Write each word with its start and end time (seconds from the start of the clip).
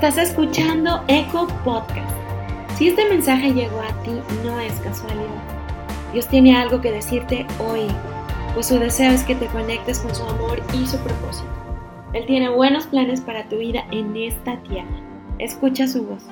Estás 0.00 0.30
escuchando 0.30 1.02
Eco 1.08 1.48
Podcast. 1.64 2.08
Si 2.76 2.86
este 2.86 3.08
mensaje 3.08 3.52
llegó 3.52 3.80
a 3.80 3.88
ti, 4.04 4.12
no 4.44 4.60
es 4.60 4.72
casualidad. 4.74 5.42
Dios 6.12 6.28
tiene 6.28 6.56
algo 6.56 6.80
que 6.80 6.92
decirte 6.92 7.44
hoy, 7.58 7.88
pues 8.54 8.66
su 8.66 8.78
deseo 8.78 9.10
es 9.10 9.24
que 9.24 9.34
te 9.34 9.46
conectes 9.46 9.98
con 9.98 10.14
su 10.14 10.22
amor 10.22 10.62
y 10.72 10.86
su 10.86 10.98
propósito. 10.98 11.48
Él 12.12 12.26
tiene 12.26 12.48
buenos 12.48 12.86
planes 12.86 13.20
para 13.20 13.48
tu 13.48 13.56
vida 13.58 13.88
en 13.90 14.16
esta 14.16 14.62
tierra. 14.62 15.02
Escucha 15.40 15.88
su 15.88 16.04
voz. 16.04 16.22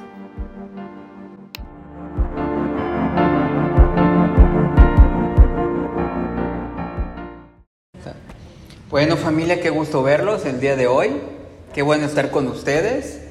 Bueno 8.91 9.17
familia, 9.17 9.61
qué 9.61 9.71
gusto 9.71 10.05
verlos 10.05 10.47
el 10.47 10.61
día 10.61 10.77
de 10.77 10.87
hoy. 10.87 11.11
Qué 11.75 11.83
bueno 11.83 12.07
estar 12.07 12.31
con 12.31 12.47
ustedes 12.47 13.26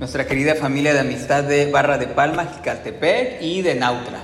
nuestra 0.00 0.26
querida 0.26 0.54
familia 0.54 0.94
de 0.94 1.00
amistad 1.00 1.44
de 1.44 1.70
Barra 1.70 1.98
de 1.98 2.06
Palma, 2.06 2.46
Jicaltepec 2.46 3.42
y 3.42 3.60
de 3.60 3.74
Nautra. 3.74 4.22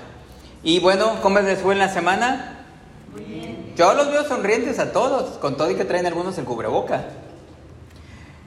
Y 0.62 0.80
bueno, 0.80 1.19
¿cómo 1.21 1.39
les 1.41 1.59
fue 1.59 1.75
en 1.75 1.80
la 1.80 1.91
semana? 1.91 2.65
Muy 3.12 3.23
bien. 3.25 3.75
Yo 3.77 3.93
los 3.93 4.11
veo 4.11 4.25
sonrientes 4.25 4.79
a 4.79 4.91
todos, 4.91 5.37
con 5.37 5.59
todo 5.59 5.71
y 5.71 5.75
que 5.75 5.85
traen 5.85 6.07
algunos 6.07 6.39
el 6.39 6.47
cubreboca. 6.47 7.05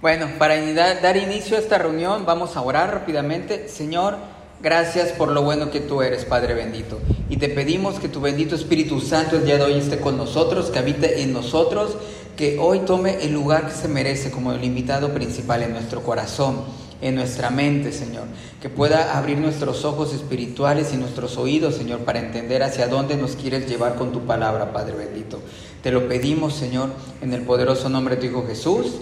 Bueno, 0.02 0.28
para 0.40 0.60
dar 0.96 1.18
inicio 1.18 1.56
a 1.56 1.60
esta 1.60 1.78
reunión, 1.78 2.26
vamos 2.26 2.58
a 2.58 2.62
orar 2.62 2.92
rápidamente. 2.92 3.70
Señor, 3.70 4.18
gracias 4.60 5.12
por 5.12 5.30
lo 5.30 5.44
bueno 5.44 5.70
que 5.70 5.82
tú 5.82 6.02
eres, 6.02 6.26
Padre 6.26 6.56
bendito. 6.56 7.00
Y 7.30 7.38
te 7.38 7.50
pedimos 7.50 8.00
que 8.00 8.10
tu 8.10 8.22
bendito 8.22 8.56
Espíritu 8.56 9.02
Santo 9.02 9.36
el 9.36 9.46
día 9.46 9.58
de 9.58 9.66
hoy 9.66 9.78
esté 9.78 10.00
con 10.00 10.18
nosotros, 10.18 10.72
que 10.72 10.80
habite 10.80 11.22
en 11.22 11.32
nosotros, 11.32 11.96
que 12.36 12.58
hoy 12.58 12.80
tome 12.80 13.24
el 13.24 13.34
lugar 13.34 13.68
que 13.68 13.74
se 13.74 13.88
merece 13.88 14.32
como 14.32 14.52
el 14.52 14.64
invitado 14.64 15.14
principal 15.14 15.62
en 15.62 15.74
nuestro 15.74 16.02
corazón 16.02 16.89
en 17.02 17.16
nuestra 17.16 17.50
mente, 17.50 17.92
Señor. 17.92 18.24
Que 18.62 18.70
pueda 18.70 19.18
abrir 19.18 19.38
nuestros 19.38 19.86
ojos 19.86 20.14
espirituales 20.14 20.94
y 20.94 20.98
nuestros 20.98 21.38
oídos, 21.38 21.76
Señor, 21.76 22.00
para 22.00 22.20
entender 22.20 22.64
hacia 22.64 22.88
dónde 22.88 23.16
nos 23.16 23.36
quieres 23.36 23.68
llevar 23.68 23.96
con 23.96 24.12
tu 24.12 24.26
palabra, 24.26 24.74
Padre 24.74 24.96
bendito. 24.96 25.40
Te 25.82 25.92
lo 25.92 26.08
pedimos, 26.08 26.56
Señor, 26.56 26.90
en 27.22 27.34
el 27.34 27.42
poderoso 27.42 27.90
nombre 27.90 28.16
de 28.16 28.22
tu 28.22 28.28
Hijo 28.28 28.46
Jesús. 28.46 28.98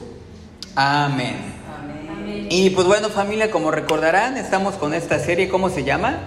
Amén. 0.76 1.56
Amén. 1.76 2.48
Y 2.52 2.70
pues 2.70 2.86
bueno, 2.86 3.10
familia, 3.10 3.50
como 3.50 3.72
recordarán, 3.72 4.38
estamos 4.38 4.76
con 4.76 4.94
esta 4.94 5.18
serie, 5.18 5.50
¿cómo 5.50 5.70
se 5.70 5.84
llama? 5.84 6.20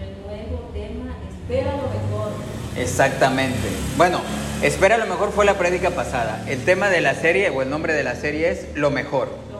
El 0.00 0.22
nuevo 0.24 0.70
tema, 0.72 1.16
espera 1.30 1.72
lo 1.72 1.88
mejor. 1.88 2.32
Exactamente. 2.76 3.58
Bueno, 3.96 4.20
espera 4.62 4.98
lo 4.98 5.06
mejor 5.06 5.32
fue 5.32 5.44
la 5.44 5.58
prédica 5.58 5.90
pasada. 5.90 6.44
El 6.46 6.64
tema 6.64 6.88
de 6.88 7.00
la 7.00 7.14
serie 7.14 7.50
o 7.50 7.60
el 7.60 7.70
nombre 7.70 7.92
de 7.92 8.04
la 8.04 8.14
serie 8.14 8.50
es 8.50 8.68
lo 8.76 8.92
mejor. 8.92 9.51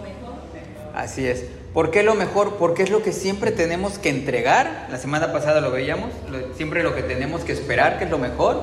Así 0.95 1.27
es. 1.27 1.45
¿Por 1.73 1.91
qué 1.91 2.03
lo 2.03 2.15
mejor? 2.15 2.57
Porque 2.57 2.83
es 2.83 2.91
lo 2.91 3.03
que 3.03 3.13
siempre 3.13 3.51
tenemos 3.51 3.99
que 3.99 4.11
entregar. 4.11 4.89
La 4.91 4.99
semana 4.99 5.33
pasada 5.33 5.61
lo 5.61 5.71
veíamos, 5.71 6.11
siempre 6.57 6.83
lo 6.83 6.95
que 6.95 7.03
tenemos 7.03 7.43
que 7.43 7.53
esperar, 7.53 7.99
que 7.99 8.05
es 8.05 8.11
lo 8.11 8.19
mejor. 8.19 8.63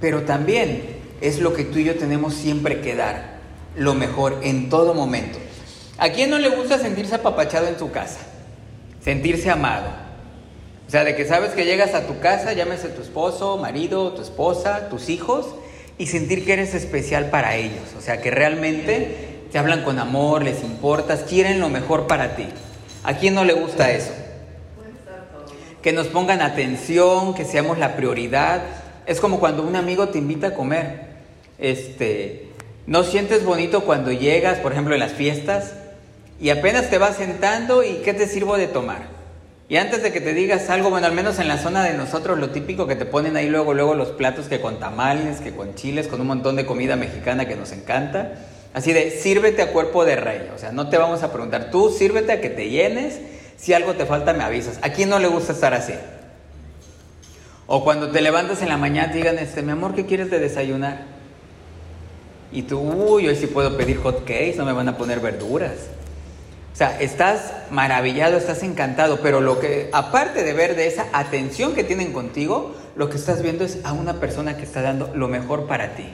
Pero 0.00 0.22
también 0.22 0.82
es 1.20 1.38
lo 1.38 1.54
que 1.54 1.64
tú 1.64 1.78
y 1.78 1.84
yo 1.84 1.96
tenemos 1.96 2.34
siempre 2.34 2.80
que 2.80 2.96
dar, 2.96 3.38
lo 3.76 3.94
mejor 3.94 4.40
en 4.42 4.68
todo 4.68 4.94
momento. 4.94 5.38
¿A 5.96 6.10
quién 6.10 6.28
no 6.28 6.38
le 6.38 6.48
gusta 6.48 6.78
sentirse 6.78 7.14
apapachado 7.14 7.68
en 7.68 7.78
su 7.78 7.92
casa? 7.92 8.18
Sentirse 9.02 9.48
amado. 9.48 9.86
O 10.86 10.90
sea, 10.90 11.04
de 11.04 11.14
que 11.14 11.24
sabes 11.24 11.52
que 11.52 11.64
llegas 11.64 11.94
a 11.94 12.06
tu 12.06 12.18
casa, 12.18 12.52
llámese 12.52 12.88
tu 12.88 13.00
esposo, 13.00 13.56
marido, 13.58 14.12
tu 14.12 14.22
esposa, 14.22 14.88
tus 14.88 15.08
hijos, 15.08 15.54
y 15.98 16.08
sentir 16.08 16.44
que 16.44 16.54
eres 16.54 16.74
especial 16.74 17.30
para 17.30 17.56
ellos. 17.56 17.94
O 17.96 18.00
sea, 18.00 18.20
que 18.20 18.30
realmente 18.30 19.33
te 19.54 19.60
hablan 19.60 19.84
con 19.84 20.00
amor, 20.00 20.42
les 20.42 20.64
importas, 20.64 21.20
quieren 21.20 21.60
lo 21.60 21.68
mejor 21.68 22.08
para 22.08 22.34
ti. 22.34 22.48
¿A 23.04 23.14
quién 23.14 23.36
no 23.36 23.44
le 23.44 23.52
gusta 23.52 23.92
eso? 23.92 24.10
Que 25.80 25.92
nos 25.92 26.08
pongan 26.08 26.42
atención, 26.42 27.34
que 27.34 27.44
seamos 27.44 27.78
la 27.78 27.94
prioridad. 27.94 28.62
Es 29.06 29.20
como 29.20 29.38
cuando 29.38 29.62
un 29.62 29.76
amigo 29.76 30.08
te 30.08 30.18
invita 30.18 30.48
a 30.48 30.54
comer. 30.54 31.02
Este, 31.56 32.48
no 32.88 33.04
sientes 33.04 33.44
bonito 33.44 33.84
cuando 33.84 34.10
llegas, 34.10 34.58
por 34.58 34.72
ejemplo, 34.72 34.94
en 34.94 34.98
las 34.98 35.12
fiestas 35.12 35.74
y 36.40 36.50
apenas 36.50 36.90
te 36.90 36.98
vas 36.98 37.14
sentando 37.14 37.84
y 37.84 38.00
qué 38.04 38.12
te 38.12 38.26
sirvo 38.26 38.56
de 38.56 38.66
tomar. 38.66 39.02
Y 39.68 39.76
antes 39.76 40.02
de 40.02 40.12
que 40.12 40.20
te 40.20 40.34
digas 40.34 40.68
algo, 40.68 40.90
bueno, 40.90 41.06
al 41.06 41.12
menos 41.12 41.38
en 41.38 41.46
la 41.46 41.58
zona 41.58 41.84
de 41.84 41.94
nosotros, 41.94 42.40
lo 42.40 42.50
típico 42.50 42.88
que 42.88 42.96
te 42.96 43.04
ponen 43.04 43.36
ahí 43.36 43.48
luego, 43.48 43.72
luego 43.72 43.94
los 43.94 44.08
platos 44.08 44.46
que 44.46 44.60
con 44.60 44.80
tamales, 44.80 45.38
que 45.40 45.54
con 45.54 45.76
chiles, 45.76 46.08
con 46.08 46.20
un 46.20 46.26
montón 46.26 46.56
de 46.56 46.66
comida 46.66 46.96
mexicana 46.96 47.46
que 47.46 47.54
nos 47.54 47.70
encanta. 47.70 48.32
Así 48.74 48.92
de, 48.92 49.12
sírvete 49.12 49.62
a 49.62 49.72
cuerpo 49.72 50.04
de 50.04 50.16
rey. 50.16 50.50
O 50.54 50.58
sea, 50.58 50.72
no 50.72 50.88
te 50.88 50.98
vamos 50.98 51.22
a 51.22 51.32
preguntar, 51.32 51.70
tú 51.70 51.90
sírvete 51.90 52.32
a 52.32 52.40
que 52.40 52.50
te 52.50 52.68
llenes. 52.68 53.20
Si 53.56 53.72
algo 53.72 53.94
te 53.94 54.04
falta, 54.04 54.32
me 54.34 54.42
avisas. 54.42 54.80
¿A 54.82 54.90
quién 54.90 55.08
no 55.08 55.20
le 55.20 55.28
gusta 55.28 55.52
estar 55.52 55.72
así? 55.72 55.94
O 57.66 57.84
cuando 57.84 58.10
te 58.10 58.20
levantas 58.20 58.60
en 58.62 58.68
la 58.68 58.76
mañana 58.76 59.12
te 59.12 59.18
digan, 59.18 59.38
este, 59.38 59.62
mi 59.62 59.70
amor, 59.70 59.94
¿qué 59.94 60.04
quieres 60.04 60.28
de 60.28 60.40
desayunar? 60.40 61.04
Y 62.50 62.62
tú, 62.62 62.80
uy, 62.80 63.28
hoy 63.28 63.36
sí 63.36 63.46
puedo 63.46 63.76
pedir 63.76 63.98
hot 63.98 64.24
cakes, 64.24 64.56
no 64.56 64.64
me 64.64 64.72
van 64.72 64.88
a 64.88 64.98
poner 64.98 65.20
verduras. 65.20 65.74
O 66.72 66.76
sea, 66.76 67.00
estás 67.00 67.52
maravillado, 67.70 68.36
estás 68.36 68.64
encantado, 68.64 69.20
pero 69.22 69.40
lo 69.40 69.60
que, 69.60 69.88
aparte 69.92 70.42
de 70.42 70.52
ver 70.52 70.74
de 70.74 70.88
esa 70.88 71.06
atención 71.12 71.74
que 71.74 71.84
tienen 71.84 72.12
contigo, 72.12 72.74
lo 72.96 73.08
que 73.08 73.16
estás 73.16 73.40
viendo 73.40 73.64
es 73.64 73.78
a 73.84 73.92
una 73.92 74.14
persona 74.14 74.56
que 74.56 74.64
está 74.64 74.82
dando 74.82 75.12
lo 75.14 75.28
mejor 75.28 75.68
para 75.68 75.94
ti 75.94 76.12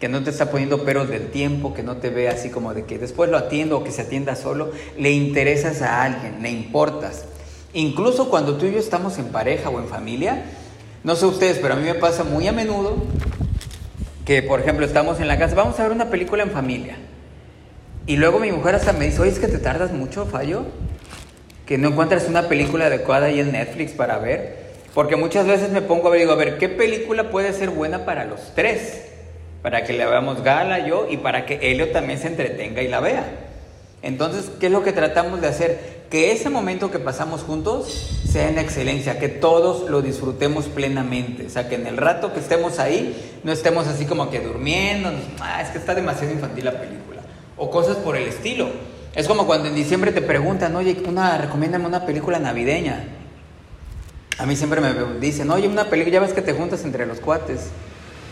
que 0.00 0.08
no 0.08 0.22
te 0.22 0.30
está 0.30 0.50
poniendo 0.50 0.84
peros 0.84 1.08
del 1.08 1.30
tiempo, 1.30 1.72
que 1.72 1.82
no 1.82 1.96
te 1.96 2.10
ve 2.10 2.28
así 2.28 2.50
como 2.50 2.74
de 2.74 2.84
que 2.84 2.98
después 2.98 3.30
lo 3.30 3.38
atiendo 3.38 3.78
o 3.78 3.84
que 3.84 3.92
se 3.92 4.02
atienda 4.02 4.36
solo, 4.36 4.70
le 4.98 5.10
interesas 5.10 5.80
a 5.82 6.02
alguien, 6.02 6.42
le 6.42 6.50
importas. 6.50 7.24
Incluso 7.72 8.28
cuando 8.28 8.56
tú 8.56 8.66
y 8.66 8.72
yo 8.72 8.78
estamos 8.78 9.18
en 9.18 9.26
pareja 9.26 9.70
o 9.70 9.78
en 9.78 9.88
familia, 9.88 10.44
no 11.02 11.16
sé 11.16 11.26
ustedes, 11.26 11.58
pero 11.58 11.74
a 11.74 11.76
mí 11.76 11.84
me 11.84 11.94
pasa 11.94 12.24
muy 12.24 12.46
a 12.46 12.52
menudo 12.52 12.96
que, 14.26 14.42
por 14.42 14.60
ejemplo, 14.60 14.84
estamos 14.84 15.20
en 15.20 15.28
la 15.28 15.38
casa, 15.38 15.54
vamos 15.54 15.78
a 15.78 15.84
ver 15.84 15.92
una 15.92 16.10
película 16.10 16.42
en 16.42 16.50
familia. 16.50 16.96
Y 18.06 18.16
luego 18.16 18.38
mi 18.38 18.52
mujer 18.52 18.74
hasta 18.74 18.92
me 18.92 19.06
dice, 19.06 19.22
oye, 19.22 19.30
es 19.30 19.38
que 19.38 19.48
te 19.48 19.58
tardas 19.58 19.92
mucho, 19.92 20.26
fallo, 20.26 20.64
que 21.64 21.78
no 21.78 21.88
encuentras 21.88 22.28
una 22.28 22.48
película 22.48 22.86
adecuada 22.86 23.26
ahí 23.26 23.40
en 23.40 23.52
Netflix 23.52 23.92
para 23.92 24.18
ver. 24.18 24.66
Porque 24.94 25.16
muchas 25.16 25.46
veces 25.46 25.70
me 25.70 25.82
pongo 25.82 26.08
a 26.08 26.10
ver, 26.10 26.20
digo, 26.20 26.32
a 26.32 26.36
ver, 26.36 26.58
¿qué 26.58 26.68
película 26.68 27.30
puede 27.30 27.52
ser 27.52 27.70
buena 27.70 28.04
para 28.04 28.24
los 28.24 28.54
tres? 28.54 29.05
Para 29.66 29.82
que 29.82 29.92
le 29.92 30.06
veamos 30.06 30.44
Gala, 30.44 30.86
yo, 30.86 31.08
y 31.10 31.16
para 31.16 31.44
que 31.44 31.58
Helio 31.60 31.90
también 31.90 32.20
se 32.20 32.28
entretenga 32.28 32.82
y 32.82 32.86
la 32.86 33.00
vea. 33.00 33.24
Entonces, 34.00 34.48
¿qué 34.60 34.66
es 34.66 34.72
lo 34.72 34.84
que 34.84 34.92
tratamos 34.92 35.40
de 35.40 35.48
hacer? 35.48 36.04
Que 36.08 36.30
ese 36.30 36.50
momento 36.50 36.92
que 36.92 37.00
pasamos 37.00 37.42
juntos 37.42 37.88
sea 38.30 38.48
en 38.48 38.60
excelencia, 38.60 39.18
que 39.18 39.28
todos 39.28 39.90
lo 39.90 40.02
disfrutemos 40.02 40.66
plenamente. 40.66 41.46
O 41.46 41.50
sea, 41.50 41.68
que 41.68 41.74
en 41.74 41.88
el 41.88 41.96
rato 41.96 42.32
que 42.32 42.38
estemos 42.38 42.78
ahí, 42.78 43.40
no 43.42 43.50
estemos 43.50 43.88
así 43.88 44.06
como 44.06 44.30
que 44.30 44.38
durmiendo, 44.38 45.10
ah, 45.40 45.60
es 45.60 45.70
que 45.70 45.78
está 45.78 45.96
demasiado 45.96 46.32
infantil 46.32 46.66
la 46.66 46.80
película. 46.80 47.22
O 47.56 47.68
cosas 47.68 47.96
por 47.96 48.16
el 48.16 48.28
estilo. 48.28 48.68
Es 49.16 49.26
como 49.26 49.48
cuando 49.48 49.66
en 49.66 49.74
diciembre 49.74 50.12
te 50.12 50.22
preguntan, 50.22 50.76
oye, 50.76 50.96
una, 51.08 51.38
recomiéndame 51.38 51.86
una 51.86 52.06
película 52.06 52.38
navideña. 52.38 53.04
A 54.38 54.46
mí 54.46 54.54
siempre 54.54 54.80
me 54.80 54.94
dicen, 55.18 55.50
oye, 55.50 55.66
una 55.66 55.86
película, 55.86 56.14
ya 56.14 56.20
ves 56.20 56.34
que 56.34 56.42
te 56.42 56.52
juntas 56.52 56.84
entre 56.84 57.04
los 57.04 57.18
cuates. 57.18 57.70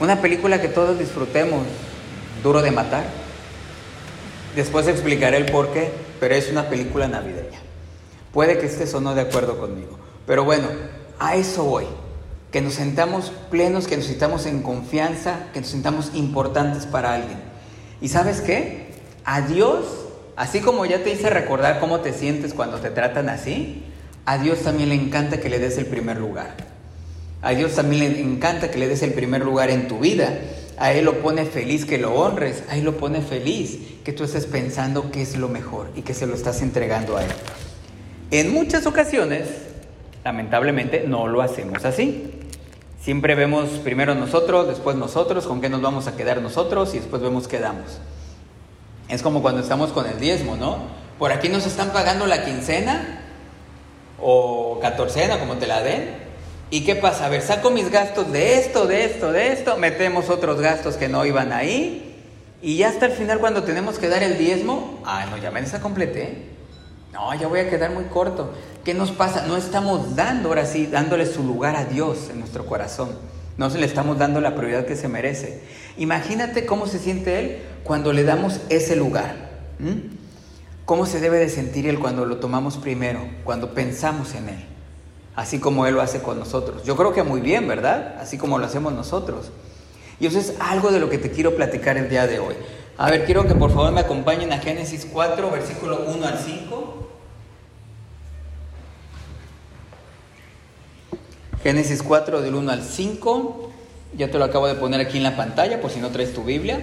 Una 0.00 0.20
película 0.20 0.60
que 0.60 0.68
todos 0.68 0.98
disfrutemos, 0.98 1.64
duro 2.42 2.62
de 2.62 2.72
matar. 2.72 3.04
Después 4.56 4.88
explicaré 4.88 5.36
el 5.36 5.46
por 5.46 5.72
qué, 5.72 5.90
pero 6.18 6.34
es 6.34 6.50
una 6.50 6.68
película 6.68 7.06
navideña. 7.06 7.60
Puede 8.32 8.58
que 8.58 8.66
estés 8.66 8.92
o 8.94 9.00
no 9.00 9.14
de 9.14 9.22
acuerdo 9.22 9.58
conmigo, 9.58 9.98
pero 10.26 10.44
bueno, 10.44 10.66
a 11.18 11.36
eso 11.36 11.64
voy. 11.64 11.86
Que 12.50 12.60
nos 12.60 12.74
sentamos 12.74 13.32
plenos, 13.50 13.86
que 13.86 13.96
nos 13.96 14.06
sintamos 14.06 14.46
en 14.46 14.62
confianza, 14.62 15.46
que 15.52 15.60
nos 15.60 15.70
sintamos 15.70 16.10
importantes 16.14 16.86
para 16.86 17.14
alguien. 17.14 17.38
¿Y 18.00 18.08
sabes 18.08 18.40
qué? 18.40 18.92
A 19.24 19.40
Dios, 19.40 19.86
así 20.36 20.60
como 20.60 20.86
ya 20.86 21.02
te 21.02 21.12
hice 21.12 21.30
recordar 21.30 21.80
cómo 21.80 22.00
te 22.00 22.12
sientes 22.12 22.54
cuando 22.54 22.78
te 22.78 22.90
tratan 22.90 23.28
así, 23.28 23.84
a 24.24 24.38
Dios 24.38 24.60
también 24.60 24.88
le 24.88 24.94
encanta 24.94 25.40
que 25.40 25.48
le 25.48 25.58
des 25.58 25.78
el 25.78 25.86
primer 25.86 26.18
lugar. 26.18 26.73
A 27.44 27.50
Dios 27.50 27.74
también 27.74 28.14
le 28.14 28.20
encanta 28.20 28.70
que 28.70 28.78
le 28.78 28.88
des 28.88 29.02
el 29.02 29.12
primer 29.12 29.44
lugar 29.44 29.68
en 29.68 29.86
tu 29.86 29.98
vida. 29.98 30.38
A 30.78 30.92
Él 30.92 31.04
lo 31.04 31.20
pone 31.20 31.44
feliz 31.44 31.84
que 31.84 31.98
lo 31.98 32.14
honres. 32.14 32.64
A 32.70 32.76
Él 32.76 32.84
lo 32.84 32.96
pone 32.96 33.20
feliz 33.20 33.78
que 34.02 34.14
tú 34.14 34.24
estés 34.24 34.46
pensando 34.46 35.10
que 35.10 35.20
es 35.20 35.36
lo 35.36 35.50
mejor 35.50 35.90
y 35.94 36.00
que 36.00 36.14
se 36.14 36.26
lo 36.26 36.34
estás 36.34 36.62
entregando 36.62 37.18
a 37.18 37.22
Él. 37.22 37.30
En 38.30 38.50
muchas 38.50 38.86
ocasiones, 38.86 39.46
lamentablemente, 40.24 41.04
no 41.06 41.28
lo 41.28 41.42
hacemos 41.42 41.84
así. 41.84 42.30
Siempre 43.02 43.34
vemos 43.34 43.68
primero 43.84 44.14
nosotros, 44.14 44.66
después 44.66 44.96
nosotros, 44.96 45.46
con 45.46 45.60
qué 45.60 45.68
nos 45.68 45.82
vamos 45.82 46.06
a 46.06 46.16
quedar 46.16 46.40
nosotros 46.40 46.94
y 46.94 46.98
después 47.00 47.20
vemos 47.20 47.46
qué 47.46 47.58
damos. 47.58 47.98
Es 49.10 49.20
como 49.20 49.42
cuando 49.42 49.60
estamos 49.60 49.92
con 49.92 50.06
el 50.06 50.18
diezmo, 50.18 50.56
¿no? 50.56 50.78
Por 51.18 51.30
aquí 51.30 51.50
nos 51.50 51.66
están 51.66 51.92
pagando 51.92 52.26
la 52.26 52.42
quincena 52.46 53.20
o 54.18 54.78
catorcena, 54.80 55.38
como 55.38 55.56
te 55.56 55.66
la 55.66 55.82
den, 55.82 56.23
¿Y 56.74 56.80
qué 56.80 56.96
pasa? 56.96 57.26
A 57.26 57.28
ver, 57.28 57.40
saco 57.40 57.70
mis 57.70 57.88
gastos 57.88 58.32
de 58.32 58.58
esto, 58.58 58.88
de 58.88 59.04
esto, 59.04 59.30
de 59.30 59.52
esto, 59.52 59.76
metemos 59.76 60.28
otros 60.28 60.60
gastos 60.60 60.96
que 60.96 61.08
no 61.08 61.24
iban 61.24 61.52
ahí 61.52 62.16
Y 62.62 62.78
ya 62.78 62.88
hasta 62.88 63.06
el 63.06 63.12
final 63.12 63.38
cuando 63.38 63.62
tenemos 63.62 64.00
que 64.00 64.08
dar 64.08 64.24
el 64.24 64.38
diezmo, 64.38 65.00
ah, 65.04 65.24
no, 65.30 65.36
ya 65.36 65.52
me 65.52 65.62
completé. 65.80 66.48
No, 67.12 67.32
ya 67.32 67.46
voy 67.46 67.60
a 67.60 67.70
quedar 67.70 67.92
muy 67.92 68.06
corto. 68.06 68.54
¿Qué 68.82 68.92
nos 68.92 69.12
pasa? 69.12 69.46
No 69.46 69.56
estamos 69.56 70.16
dando, 70.16 70.48
ahora 70.48 70.66
sí, 70.66 70.86
dándole 70.86 71.26
su 71.26 71.44
lugar 71.44 71.76
a 71.76 71.84
Dios 71.84 72.28
en 72.28 72.40
nuestro 72.40 72.66
corazón. 72.66 73.10
No 73.56 73.70
se 73.70 73.78
le 73.78 73.86
estamos 73.86 74.18
dando 74.18 74.40
la 74.40 74.56
prioridad 74.56 74.84
que 74.84 74.96
se 74.96 75.06
merece. 75.06 75.62
Imagínate 75.96 76.66
cómo 76.66 76.88
se 76.88 76.98
siente 76.98 77.38
Él 77.38 77.58
cuando 77.84 78.12
le 78.12 78.24
damos 78.24 78.58
ese 78.68 78.96
lugar. 78.96 79.36
¿Cómo 80.84 81.06
se 81.06 81.20
debe 81.20 81.38
de 81.38 81.50
sentir 81.50 81.86
Él 81.86 82.00
cuando 82.00 82.26
lo 82.26 82.38
tomamos 82.38 82.78
primero, 82.78 83.20
cuando 83.44 83.74
pensamos 83.74 84.34
en 84.34 84.48
Él? 84.48 84.73
Así 85.36 85.58
como 85.58 85.86
Él 85.86 85.94
lo 85.94 86.00
hace 86.00 86.22
con 86.22 86.38
nosotros. 86.38 86.84
Yo 86.84 86.96
creo 86.96 87.12
que 87.12 87.22
muy 87.22 87.40
bien, 87.40 87.66
¿verdad? 87.66 88.16
Así 88.20 88.38
como 88.38 88.58
lo 88.58 88.66
hacemos 88.66 88.92
nosotros. 88.92 89.50
Y 90.20 90.26
eso 90.26 90.38
es 90.38 90.54
algo 90.60 90.90
de 90.90 91.00
lo 91.00 91.10
que 91.10 91.18
te 91.18 91.30
quiero 91.30 91.56
platicar 91.56 91.96
el 91.96 92.08
día 92.08 92.26
de 92.26 92.38
hoy. 92.38 92.54
A 92.96 93.10
ver, 93.10 93.24
quiero 93.24 93.46
que 93.46 93.54
por 93.54 93.70
favor 93.70 93.90
me 93.90 94.00
acompañen 94.00 94.52
a 94.52 94.58
Génesis 94.58 95.06
4, 95.12 95.50
versículo 95.50 96.04
1 96.06 96.26
al 96.26 96.38
5. 96.38 97.08
Génesis 101.64 102.02
4 102.02 102.40
del 102.40 102.54
1 102.54 102.70
al 102.70 102.82
5. 102.82 103.70
Ya 104.16 104.30
te 104.30 104.38
lo 104.38 104.44
acabo 104.44 104.68
de 104.68 104.74
poner 104.74 105.00
aquí 105.00 105.16
en 105.16 105.24
la 105.24 105.36
pantalla 105.36 105.80
por 105.80 105.90
si 105.90 105.98
no 105.98 106.10
traes 106.10 106.32
tu 106.32 106.44
Biblia. 106.44 106.80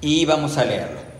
Y 0.00 0.24
vamos 0.26 0.56
a 0.58 0.64
leerlo. 0.64 1.11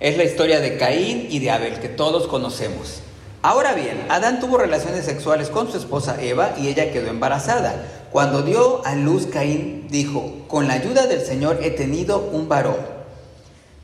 Es 0.00 0.16
la 0.16 0.24
historia 0.24 0.60
de 0.60 0.78
Caín 0.78 1.26
y 1.28 1.40
de 1.40 1.50
Abel 1.50 1.78
que 1.78 1.90
todos 1.90 2.26
conocemos. 2.26 3.00
Ahora 3.42 3.74
bien, 3.74 4.06
Adán 4.08 4.40
tuvo 4.40 4.56
relaciones 4.56 5.04
sexuales 5.04 5.50
con 5.50 5.70
su 5.70 5.76
esposa 5.76 6.16
Eva 6.22 6.54
y 6.58 6.68
ella 6.68 6.90
quedó 6.90 7.10
embarazada. 7.10 7.86
Cuando 8.10 8.40
dio 8.40 8.82
a 8.86 8.94
luz 8.94 9.26
Caín 9.26 9.88
dijo, 9.90 10.46
con 10.48 10.68
la 10.68 10.72
ayuda 10.72 11.06
del 11.06 11.20
Señor 11.20 11.58
he 11.62 11.70
tenido 11.70 12.18
un 12.32 12.48
varón. 12.48 12.78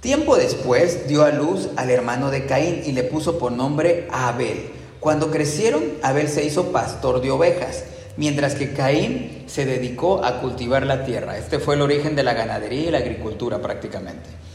Tiempo 0.00 0.36
después 0.36 1.06
dio 1.06 1.22
a 1.22 1.32
luz 1.32 1.68
al 1.76 1.90
hermano 1.90 2.30
de 2.30 2.46
Caín 2.46 2.80
y 2.86 2.92
le 2.92 3.02
puso 3.02 3.38
por 3.38 3.52
nombre 3.52 4.08
Abel. 4.10 4.70
Cuando 5.00 5.30
crecieron, 5.30 5.84
Abel 6.00 6.30
se 6.30 6.46
hizo 6.46 6.72
pastor 6.72 7.20
de 7.20 7.30
ovejas, 7.30 7.84
mientras 8.16 8.54
que 8.54 8.72
Caín 8.72 9.44
se 9.48 9.66
dedicó 9.66 10.24
a 10.24 10.40
cultivar 10.40 10.86
la 10.86 11.04
tierra. 11.04 11.36
Este 11.36 11.58
fue 11.58 11.74
el 11.74 11.82
origen 11.82 12.16
de 12.16 12.22
la 12.22 12.32
ganadería 12.32 12.88
y 12.88 12.90
la 12.90 12.98
agricultura 12.98 13.60
prácticamente. 13.60 14.45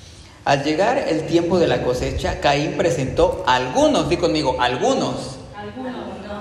Al 0.43 0.63
llegar 0.63 0.97
el 0.97 1.27
tiempo 1.27 1.59
de 1.59 1.67
la 1.67 1.83
cosecha, 1.83 2.39
Caín 2.39 2.73
presentó 2.75 3.43
algunos, 3.45 4.09
di 4.09 4.17
conmigo, 4.17 4.57
algunos, 4.59 5.37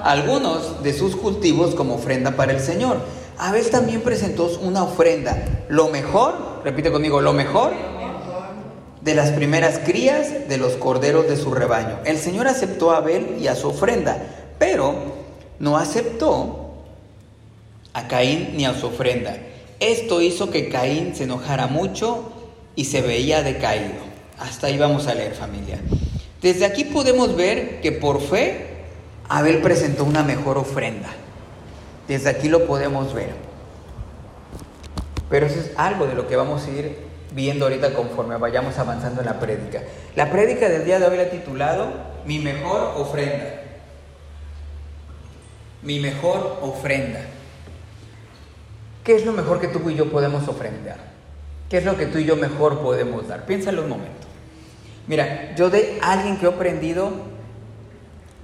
algunos, 0.02 0.82
de 0.82 0.94
sus 0.94 1.17
cultivos 1.17 1.75
como 1.75 1.97
ofrenda 1.97 2.31
para 2.31 2.52
el 2.52 2.61
Señor. 2.61 2.99
Abel 3.37 3.69
también 3.69 4.00
presentó 4.00 4.50
una 4.62 4.85
ofrenda, 4.85 5.37
lo 5.69 5.88
mejor, 5.88 6.62
repite 6.64 6.91
conmigo, 6.91 7.20
lo 7.20 7.35
mejor 7.35 7.73
de 9.02 9.14
las 9.14 9.31
primeras 9.32 9.79
crías 9.79 10.49
de 10.49 10.56
los 10.56 10.75
corderos 10.75 11.29
de 11.29 11.37
su 11.37 11.52
rebaño. 11.52 11.99
El 12.05 12.19
Señor 12.19 12.49
aceptó 12.49 12.93
a 12.93 12.99
Abel 12.99 13.37
y 13.38 13.49
a 13.49 13.55
su 13.55 13.69
ofrenda, 13.69 14.17
pero 14.58 14.94
no 15.58 15.76
aceptó 15.76 16.70
a 17.93 18.08
Caín 18.08 18.55
ni 18.56 18.64
a 18.64 18.73
su 18.75 18.87
ofrenda. 18.87 19.37
Esto 19.79 20.23
hizo 20.23 20.50
que 20.50 20.70
Caín 20.70 21.14
se 21.14 21.25
enojara 21.25 21.67
mucho 21.67 22.40
y 22.75 22.85
se 22.85 23.03
veía 23.03 23.43
decaído. 23.43 24.11
Hasta 24.39 24.69
ahí 24.69 24.79
vamos 24.79 25.07
a 25.07 25.15
leer 25.15 25.35
familia. 25.35 25.79
Desde 26.41 26.65
aquí 26.65 26.85
podemos 26.85 27.37
ver 27.37 27.81
que 27.81 27.93
por 27.93 28.21
fe 28.21 28.71
Abel 29.29 29.61
presentó 29.61 30.05
una 30.05 30.23
mejor 30.23 30.59
ofrenda. 30.59 31.09
Desde 32.09 32.31
aquí 32.31 32.49
lo 32.49 32.67
podemos 32.67 33.13
ver. 33.15 33.35
Pero 35.29 35.47
eso 35.47 35.61
es 35.61 35.71
algo 35.77 36.07
de 36.07 36.15
lo 36.15 36.27
que 36.27 36.37
vamos 36.37 36.65
a 36.67 36.71
ir 36.71 37.11
viendo 37.33 37.67
ahorita 37.67 37.95
conforme 37.95 38.37
vayamos 38.37 38.77
avanzando 38.79 39.21
en 39.21 39.27
la 39.27 39.39
prédica. 39.39 39.83
La 40.17 40.31
prédica 40.31 40.69
del 40.69 40.85
día 40.85 40.99
de 40.99 41.07
hoy 41.07 41.17
la 41.17 41.31
titulado 41.31 41.93
Mi 42.27 42.39
mejor 42.39 42.95
ofrenda. 42.97 43.63
Mi 45.83 46.01
mejor 46.01 46.59
ofrenda. 46.63 47.21
¿Qué 49.05 49.15
es 49.15 49.25
lo 49.25 49.33
mejor 49.33 49.61
que 49.61 49.69
tú 49.69 49.89
y 49.89 49.95
yo 49.95 50.11
podemos 50.11 50.47
ofrendar? 50.49 50.99
¿Qué 51.71 51.79
es 51.79 51.85
lo 51.85 51.97
que 51.97 52.07
tú 52.07 52.19
y 52.19 52.25
yo 52.25 52.35
mejor 52.35 52.81
podemos 52.81 53.29
dar? 53.29 53.47
Piénsalo 53.47 53.85
un 53.85 53.91
momento. 53.91 54.27
Mira, 55.07 55.55
yo 55.55 55.71
de 55.71 56.01
alguien 56.03 56.37
que 56.37 56.47
he 56.47 56.49
aprendido, 56.49 57.13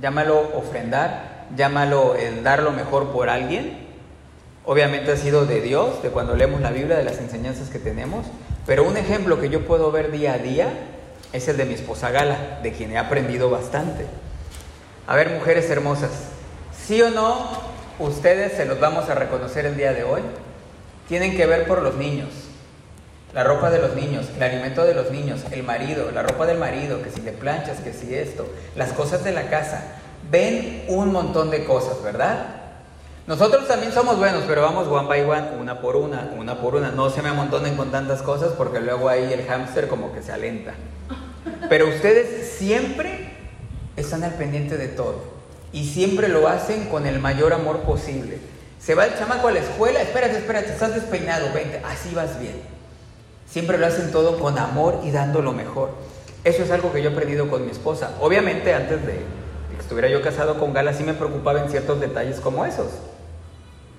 llámalo 0.01 0.57
ofrendar, 0.57 1.49
llámalo 1.57 2.15
el 2.15 2.45
dar 2.45 2.63
lo 2.63 2.71
mejor 2.71 3.11
por 3.11 3.29
alguien. 3.29 3.85
Obviamente 4.65 5.11
ha 5.11 5.17
sido 5.17 5.45
de 5.45 5.61
Dios, 5.61 6.05
de 6.05 6.11
cuando 6.11 6.37
leemos 6.37 6.61
la 6.61 6.71
Biblia, 6.71 6.97
de 6.97 7.03
las 7.03 7.19
enseñanzas 7.19 7.69
que 7.69 7.81
tenemos. 7.81 8.27
Pero 8.65 8.85
un 8.85 8.97
ejemplo 8.97 9.41
que 9.41 9.49
yo 9.49 9.67
puedo 9.67 9.91
ver 9.91 10.13
día 10.13 10.35
a 10.35 10.39
día 10.39 10.69
es 11.33 11.49
el 11.49 11.57
de 11.57 11.65
mi 11.65 11.75
esposa 11.75 12.13
Gala, 12.13 12.61
de 12.63 12.71
quien 12.71 12.93
he 12.93 12.99
aprendido 12.99 13.51
bastante. 13.51 14.07
A 15.09 15.17
ver, 15.17 15.31
mujeres 15.31 15.69
hermosas, 15.69 16.11
¿sí 16.87 17.03
o 17.03 17.11
no 17.11 17.49
ustedes 17.99 18.53
se 18.53 18.67
los 18.67 18.79
vamos 18.79 19.09
a 19.09 19.17
reconocer 19.17 19.67
el 19.67 19.77
día 19.77 19.93
de 19.93 20.05
hoy? 20.05 20.21
Tienen 21.09 21.37
que 21.37 21.47
ver 21.47 21.67
por 21.67 21.83
los 21.83 21.97
niños, 21.97 22.29
la 23.37 23.45
ropa 23.45 23.69
de 23.69 23.79
los 23.79 23.95
niños, 23.95 24.25
el 24.35 24.43
alimento 24.43 24.83
de 24.87 24.95
los 24.95 25.11
niños, 25.11 25.43
el 25.51 25.63
marido, 25.63 26.11
la 26.11 26.23
ropa 26.23 26.47
del 26.47 26.57
marido, 26.57 27.03
que 27.03 27.11
si 27.11 27.21
le 27.21 27.33
planchas, 27.33 27.81
que 27.81 27.93
si 27.93 28.15
esto, 28.15 28.49
las 28.75 28.95
cosas 28.95 29.25
de 29.25 29.33
la 29.33 29.51
casa. 29.51 29.83
Ven 30.31 30.87
un 30.89 31.13
montón 31.13 31.51
de 31.51 31.67
cosas, 31.67 32.03
¿verdad? 32.03 32.47
Nosotros 33.27 33.69
también 33.69 33.93
somos 33.93 34.17
buenos, 34.17 34.45
pero 34.49 34.63
vamos 34.63 34.89
one 34.89 35.07
by 35.07 35.23
one, 35.25 35.49
una 35.61 35.83
por 35.83 35.97
una, 35.97 36.31
una 36.35 36.63
por 36.63 36.77
una. 36.77 36.93
No 36.93 37.11
se 37.11 37.21
me 37.21 37.29
amontonen 37.29 37.77
con 37.77 37.91
tantas 37.91 38.23
cosas 38.23 38.53
porque 38.57 38.81
luego 38.81 39.11
ahí 39.11 39.31
el 39.31 39.45
hámster 39.45 39.87
como 39.89 40.15
que 40.15 40.23
se 40.23 40.33
alenta. 40.33 40.73
Pero 41.69 41.89
ustedes 41.89 42.55
siempre 42.55 43.35
están 43.99 44.25
al 44.25 44.33
pendiente 44.33 44.79
de 44.79 44.89
todo 44.89 45.21
y 45.73 45.85
siempre 45.85 46.29
lo 46.29 46.49
hacen 46.49 46.87
con 46.87 47.07
el 47.07 47.19
mayor 47.19 47.53
amor 47.53 47.81
posible. 47.81 48.39
Se 48.81 48.95
va 48.95 49.05
el 49.05 49.19
chamaco 49.19 49.49
a 49.49 49.53
la 49.53 49.61
escuela, 49.61 50.01
espérate, 50.01 50.39
espérate, 50.39 50.73
estás 50.73 50.95
despeinado, 50.95 51.53
vente, 51.53 51.83
así 51.85 52.15
vas 52.15 52.41
bien. 52.41 52.76
Siempre 53.49 53.79
lo 53.79 53.87
hacen 53.87 54.13
todo 54.13 54.39
con 54.39 54.59
amor 54.59 55.01
y 55.05 55.11
dando 55.11 55.43
lo 55.43 55.53
mejor. 55.53 55.91
Eso 56.45 56.63
es 56.63 56.71
algo 56.71 56.93
que 56.93 57.03
yo 57.03 57.11
he 57.11 57.13
aprendido 57.13 57.49
con 57.49 57.65
mi 57.65 57.71
esposa. 57.71 58.13
Obviamente 58.21 58.75
antes 58.75 59.05
de 59.07 59.15
que 59.15 59.81
estuviera 59.81 60.09
yo 60.09 60.23
casado 60.23 60.59
con 60.59 60.73
Gala 60.73 60.93
sí 60.93 61.05
me 61.05 61.15
preocupaba 61.15 61.61
en 61.61 61.71
ciertos 61.71 62.01
detalles 62.01 62.41
como 62.41 62.65
esos 62.65 62.89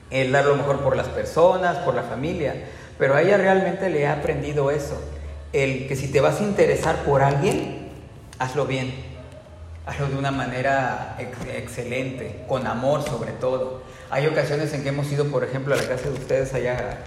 el 0.09 0.31
dar 0.31 0.45
lo 0.45 0.55
mejor 0.55 0.79
por 0.79 0.95
las 0.95 1.07
personas, 1.07 1.77
por 1.77 1.95
la 1.95 2.03
familia. 2.03 2.55
Pero 2.97 3.15
a 3.15 3.21
ella 3.21 3.37
realmente 3.37 3.89
le 3.89 4.07
ha 4.07 4.13
aprendido 4.13 4.71
eso. 4.71 4.99
El 5.53 5.87
que 5.87 5.95
si 5.95 6.11
te 6.11 6.21
vas 6.21 6.39
a 6.39 6.43
interesar 6.43 7.03
por 7.03 7.21
alguien, 7.21 7.89
hazlo 8.39 8.65
bien. 8.65 8.93
Hazlo 9.85 10.07
de 10.09 10.17
una 10.17 10.31
manera 10.31 11.15
excelente, 11.55 12.43
con 12.47 12.67
amor 12.67 13.03
sobre 13.03 13.31
todo. 13.31 13.81
Hay 14.09 14.27
ocasiones 14.27 14.73
en 14.73 14.83
que 14.83 14.89
hemos 14.89 15.11
ido, 15.11 15.25
por 15.25 15.43
ejemplo, 15.43 15.73
a 15.73 15.77
la 15.77 15.87
casa 15.87 16.09
de 16.09 16.15
ustedes 16.15 16.53
allá 16.53 16.97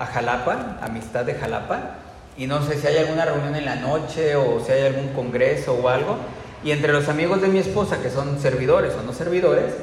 a 0.00 0.06
Jalapa, 0.06 0.78
Amistad 0.80 1.26
de 1.26 1.34
Jalapa, 1.34 1.96
y 2.38 2.46
no 2.46 2.66
sé 2.66 2.76
si 2.80 2.86
hay 2.86 2.96
alguna 2.96 3.26
reunión 3.26 3.54
en 3.54 3.66
la 3.66 3.76
noche 3.76 4.34
o 4.34 4.64
si 4.64 4.72
hay 4.72 4.86
algún 4.86 5.08
congreso 5.08 5.74
o 5.74 5.88
algo. 5.90 6.16
Y 6.64 6.70
entre 6.72 6.92
los 6.92 7.08
amigos 7.10 7.42
de 7.42 7.48
mi 7.48 7.58
esposa, 7.58 8.00
que 8.02 8.08
son 8.08 8.40
servidores 8.40 8.94
o 8.94 9.02
no 9.02 9.12
servidores, 9.12 9.74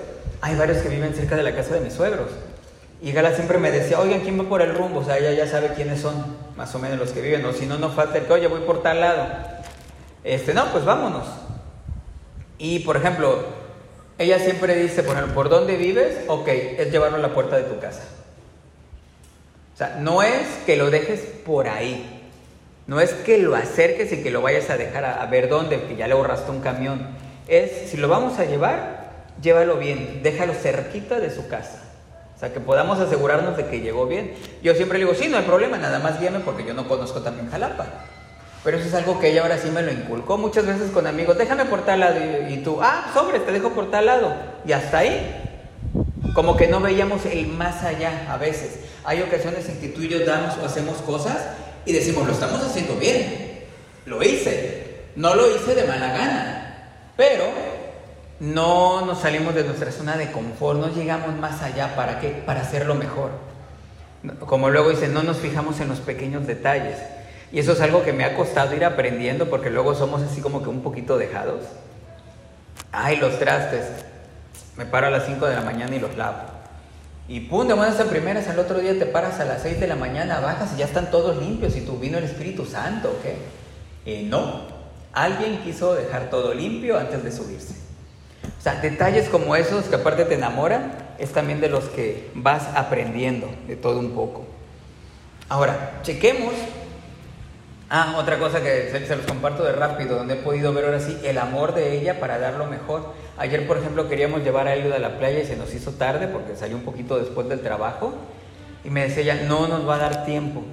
hay 0.41 0.55
varios 0.55 0.79
que 0.79 0.89
viven 0.89 1.13
cerca 1.13 1.36
de 1.36 1.43
la 1.43 1.55
casa 1.55 1.75
de 1.75 1.81
mis 1.81 1.93
suegros. 1.93 2.29
Y 3.00 3.12
Gala 3.12 3.36
siempre 3.36 3.59
me 3.59 3.69
decía, 3.69 4.00
oigan, 4.00 4.21
¿quién 4.21 4.39
va 4.39 4.50
por 4.50 4.63
el 4.63 4.74
rumbo? 4.74 5.01
O 5.01 5.03
sea, 5.03 5.19
ella 5.19 5.33
ya 5.33 5.47
sabe 5.47 5.74
quiénes 5.75 6.01
son, 6.01 6.15
más 6.55 6.74
o 6.74 6.79
menos 6.79 6.97
los 6.97 7.12
que 7.12 7.21
viven. 7.21 7.45
O 7.45 7.53
si 7.53 7.67
no, 7.67 7.77
no 7.77 7.89
falta 7.89 8.17
el 8.17 8.25
que, 8.25 8.33
oye, 8.33 8.47
voy 8.47 8.62
por 8.62 8.81
tal 8.81 9.00
lado. 9.01 9.27
Este, 10.24 10.55
no, 10.55 10.65
pues 10.71 10.83
vámonos. 10.83 11.27
Y, 12.57 12.79
por 12.79 12.97
ejemplo, 12.97 13.43
ella 14.17 14.39
siempre 14.39 14.75
dice, 14.75 15.03
por, 15.03 15.15
¿por 15.36 15.50
dónde 15.50 15.77
vives? 15.77 16.21
Ok, 16.27 16.47
es 16.47 16.91
llevarlo 16.91 17.17
a 17.17 17.21
la 17.21 17.36
puerta 17.36 17.55
de 17.55 17.63
tu 17.63 17.79
casa. 17.79 18.01
O 19.77 19.79
sea, 19.79 19.96
no 20.00 20.24
es 20.24 20.48
que 20.65 20.75
lo 20.75 20.89
dejes 20.89 21.19
por 21.46 21.67
ahí. 21.67 22.24
No 22.88 23.00
es 23.00 23.13
que 23.13 23.38
lo 23.38 23.55
acerques 23.55 24.12
y 24.12 24.24
que 24.24 24.31
lo 24.31 24.41
vayas 24.41 24.72
a 24.72 24.75
dejar 24.75 25.05
a, 25.05 25.24
ver 25.27 25.50
dónde, 25.50 25.79
que 25.84 25.96
ya 25.96 26.07
le 26.07 26.15
borraste 26.15 26.50
un 26.50 26.62
camión. 26.62 27.05
Es, 27.48 27.91
si 27.91 27.98
lo 27.98 28.07
vamos 28.07 28.39
a 28.39 28.46
llevar, 28.46 29.12
llévalo 29.39 29.77
bien, 29.77 30.22
déjalo 30.24 30.55
cerquita 30.55 31.19
de 31.19 31.29
su 31.29 31.48
casa. 31.48 31.84
O 32.36 32.39
sea, 32.39 32.51
que 32.51 32.60
podamos 32.60 33.00
asegurarnos 33.00 33.55
de 33.55 33.67
que 33.67 33.81
llegó 33.81 34.07
bien. 34.07 34.34
Yo 34.63 34.74
siempre 34.74 34.98
le 34.98 35.05
digo, 35.05 35.15
sí, 35.15 35.27
no 35.27 35.38
hay 35.38 35.43
problema, 35.43 35.77
nada 35.77 36.00
más 36.00 36.19
guíame 36.19 36.39
porque 36.39 36.65
yo 36.65 36.74
no 36.74 36.88
conozco 36.88 37.22
también 37.22 37.51
Jalapa. 37.51 37.86
Pero 38.63 38.77
eso 38.77 38.88
es 38.88 38.96
algo 38.96 39.19
que 39.19 39.29
ella 39.29 39.43
ahora 39.43 39.60
sí 39.60 39.69
me 39.69 39.84
lo 39.84 39.91
inculcó 39.91 40.39
muchas 40.39 40.65
veces 40.65 40.89
con 40.89 41.05
amigos. 41.05 41.38
Déjame 41.38 41.65
por 41.65 41.86
tal 41.86 42.00
lado. 42.00 42.17
Y, 42.50 42.57
tú, 42.63 42.79
ah, 42.81 43.12
sobre, 43.13 43.41
te 43.41 43.51
dejo 43.51 43.69
por 43.69 43.91
tal 43.91 44.07
lado. 44.07 44.34
Y 44.65 44.72
hasta 44.72 44.98
ahí. 44.98 45.43
Como 46.34 46.57
que 46.57 46.67
no 46.67 46.79
veíamos 46.79 47.27
el 47.27 47.46
más 47.46 47.84
allá 47.84 48.25
a 48.27 48.38
veces. 48.38 48.87
Hay 49.07 49.21
ocasiones 49.21 49.69
en 49.69 49.79
que 49.79 49.87
tú 49.87 50.01
y 50.01 50.09
yo 50.09 50.25
damos 50.25 50.57
o 50.57 50.65
hacemos 50.65 50.97
cosas 50.97 51.37
y 51.85 51.93
decimos, 51.93 52.27
lo 52.27 52.33
estamos 52.33 52.61
haciendo 52.61 52.97
bien. 52.97 53.63
Lo 54.05 54.21
hice. 54.21 55.05
No 55.15 55.33
lo 55.33 55.49
hice 55.55 55.75
de 55.75 55.85
mala 55.85 56.11
gana. 56.11 56.89
Pero 57.15 57.45
no 58.41 59.05
nos 59.05 59.21
salimos 59.21 59.55
de 59.55 59.63
nuestra 59.63 59.93
zona 59.93 60.17
de 60.17 60.29
confort, 60.33 60.81
no 60.81 60.93
llegamos 60.93 61.33
más 61.37 61.61
allá, 61.61 61.95
¿para 61.95 62.19
qué? 62.19 62.43
Para 62.45 62.59
hacerlo 62.59 62.95
mejor. 62.95 63.31
Como 64.39 64.69
luego 64.69 64.89
dice, 64.89 65.07
no 65.07 65.23
nos 65.23 65.37
fijamos 65.37 65.79
en 65.79 65.87
los 65.87 65.99
pequeños 65.99 66.45
detalles. 66.45 66.97
Y 67.53 67.59
eso 67.59 67.71
es 67.71 67.79
algo 67.79 68.03
que 68.03 68.11
me 68.11 68.25
ha 68.25 68.35
costado 68.35 68.75
ir 68.75 68.83
aprendiendo 68.83 69.49
porque 69.49 69.69
luego 69.69 69.95
somos 69.95 70.21
así 70.21 70.41
como 70.41 70.63
que 70.63 70.67
un 70.67 70.81
poquito 70.81 71.17
dejados. 71.17 71.61
Ay, 72.91 73.15
los 73.15 73.39
trastes. 73.39 73.85
Me 74.75 74.85
paro 74.85 75.07
a 75.07 75.11
las 75.11 75.27
5 75.27 75.45
de 75.45 75.55
la 75.55 75.61
mañana 75.61 75.95
y 75.95 75.99
los 75.99 76.17
lavo. 76.17 76.56
Y 77.29 77.41
pum, 77.41 77.67
de 77.67 77.74
buenas 77.74 78.00
a 78.00 78.05
primeras, 78.05 78.48
al 78.48 78.57
otro 78.57 78.79
día 78.79 78.98
te 78.98 79.05
paras 79.05 79.39
a 79.41 79.46
las 79.46 79.62
6 79.62 79.81
de 79.81 79.88
la 79.88 79.96
mañana, 79.96 80.39
bajas 80.39 80.72
y 80.74 80.79
ya 80.79 80.86
están 80.86 81.12
todos 81.12 81.36
limpios 81.38 81.75
y 81.75 81.81
tú 81.81 81.98
vino 81.98 82.17
el 82.17 82.24
Espíritu 82.24 82.65
Santo, 82.65 83.10
¿o 83.10 83.22
qué? 83.22 83.36
Eh, 84.05 84.24
no, 84.24 84.62
alguien 85.12 85.62
quiso 85.63 85.93
dejar 85.93 86.29
todo 86.29 86.53
limpio 86.53 86.98
antes 86.98 87.24
de 87.24 87.31
subirse. 87.34 87.75
O 88.57 88.62
sea, 88.62 88.79
detalles 88.79 89.27
como 89.27 89.57
esos 89.57 89.86
que 89.86 89.96
aparte 89.96 90.24
te 90.24 90.36
enamoran, 90.36 90.93
es 91.17 91.34
también 91.34 91.60
de 91.60 91.67
los 91.67 91.86
que 91.86 92.31
vas 92.34 92.63
aprendiendo 92.75 93.50
de 93.67 93.75
todo 93.75 94.00
un 94.00 94.12
poco. 94.12 94.46
Ahora, 95.50 96.00
chequemos 96.03 96.53
Ah, 97.89 98.15
otra 98.17 98.38
cosa 98.38 98.62
que 98.62 98.89
se, 98.91 99.15
los 99.15 99.25
comparto 99.25 99.63
de 99.63 99.72
rápido, 99.72 100.17
donde 100.17 100.34
he 100.34 100.38
podido 100.38 100.74
ver 100.74 100.84
ahora 100.84 101.00
sí 101.00 101.17
el 101.24 101.38
amor 101.38 101.74
de 101.74 101.98
ella 101.98 102.20
para 102.20 102.38
dar 102.38 102.56
lo 102.56 102.65
mejor. 102.65 103.13
Ayer, 103.38 103.65
por 103.65 103.77
ejemplo, 103.77 104.10
queríamos 104.10 104.44
llevar 104.44 104.67
a 104.67 104.75
Elliot 104.75 104.94
a 104.94 105.00
la 105.00 105.17
playa 105.17 105.39
y 105.39 105.46
se 105.46 105.56
nos 105.56 105.74
hizo 105.74 105.91
tarde 105.91 106.27
porque 106.27 106.58
salió 106.58 106.75
un 106.75 106.84
poquito 106.84 107.17
después 107.17 107.48
del 107.48 107.62
trabajo. 107.62 108.13
Y 108.84 108.89
me 108.89 109.03
decía 109.03 109.24
ella, 109.24 109.46
no 109.48 109.70
nos 109.70 109.88
va 109.88 109.96
a 109.96 110.00
dar 110.00 110.25
tiempo. 110.25 110.63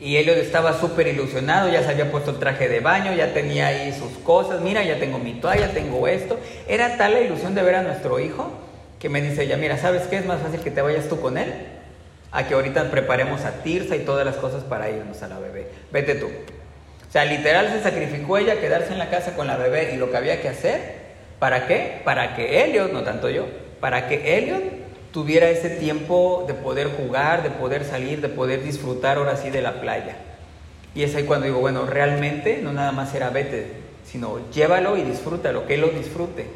Y 0.00 0.16
Elliot 0.16 0.36
estaba 0.38 0.72
súper 0.72 1.06
ilusionado, 1.06 1.68
ya 1.68 1.84
se 1.84 1.90
había 1.90 2.10
puesto 2.10 2.32
el 2.32 2.38
traje 2.40 2.68
de 2.68 2.80
baño, 2.80 3.14
ya 3.14 3.32
tenía 3.32 3.68
ahí 3.68 3.92
sus 3.92 4.10
cosas, 4.24 4.60
mira, 4.62 4.82
ya 4.82 4.98
tengo 4.98 5.20
mi 5.20 5.34
toalla, 5.34 5.72
tengo 5.72 6.08
esto. 6.08 6.40
Era 6.66 6.96
tal 6.96 7.12
la 7.12 7.20
ilusión 7.20 7.54
de 7.54 7.62
ver 7.62 7.76
a 7.76 7.82
nuestro 7.84 8.18
hijo 8.18 8.50
que 8.98 9.08
me 9.08 9.22
dice 9.22 9.44
ella, 9.44 9.56
mira, 9.56 9.78
¿sabes 9.78 10.08
qué? 10.08 10.16
Es 10.16 10.26
más 10.26 10.40
fácil 10.40 10.58
que 10.58 10.72
te 10.72 10.82
vayas 10.82 11.08
tú 11.08 11.20
con 11.20 11.38
él 11.38 11.71
a 12.32 12.48
que 12.48 12.54
ahorita 12.54 12.90
preparemos 12.90 13.44
a 13.44 13.62
Tirsa 13.62 13.94
y 13.94 14.00
todas 14.00 14.24
las 14.24 14.36
cosas 14.36 14.64
para 14.64 14.90
irnos 14.90 15.22
a 15.22 15.28
la 15.28 15.38
bebé. 15.38 15.68
Vete 15.92 16.14
tú. 16.14 16.26
O 16.26 17.12
sea, 17.12 17.26
literal 17.26 17.68
se 17.68 17.82
sacrificó 17.82 18.38
ella 18.38 18.58
quedarse 18.58 18.92
en 18.92 18.98
la 18.98 19.10
casa 19.10 19.36
con 19.36 19.46
la 19.46 19.58
bebé 19.58 19.92
y 19.94 19.98
lo 19.98 20.10
que 20.10 20.16
había 20.16 20.40
que 20.40 20.48
hacer. 20.48 21.02
¿Para 21.38 21.66
qué? 21.66 22.00
Para 22.04 22.34
que 22.34 22.64
Elliot, 22.64 22.90
no 22.90 23.02
tanto 23.02 23.28
yo, 23.28 23.46
para 23.80 24.08
que 24.08 24.38
Elliot 24.38 24.62
tuviera 25.12 25.50
ese 25.50 25.68
tiempo 25.68 26.44
de 26.46 26.54
poder 26.54 26.88
jugar, 26.88 27.42
de 27.42 27.50
poder 27.50 27.84
salir, 27.84 28.22
de 28.22 28.30
poder 28.30 28.62
disfrutar 28.62 29.18
ahora 29.18 29.36
sí 29.36 29.50
de 29.50 29.60
la 29.60 29.82
playa. 29.82 30.16
Y 30.94 31.02
es 31.02 31.14
ahí 31.14 31.24
cuando 31.24 31.46
digo, 31.46 31.60
bueno, 31.60 31.84
realmente 31.84 32.60
no 32.62 32.72
nada 32.72 32.92
más 32.92 33.14
era 33.14 33.28
vete, 33.28 33.66
sino 34.04 34.50
llévalo 34.50 34.96
y 34.96 35.02
disfrútalo, 35.02 35.66
que 35.66 35.74
él 35.74 35.82
lo 35.82 35.88
disfrute. 35.88 36.46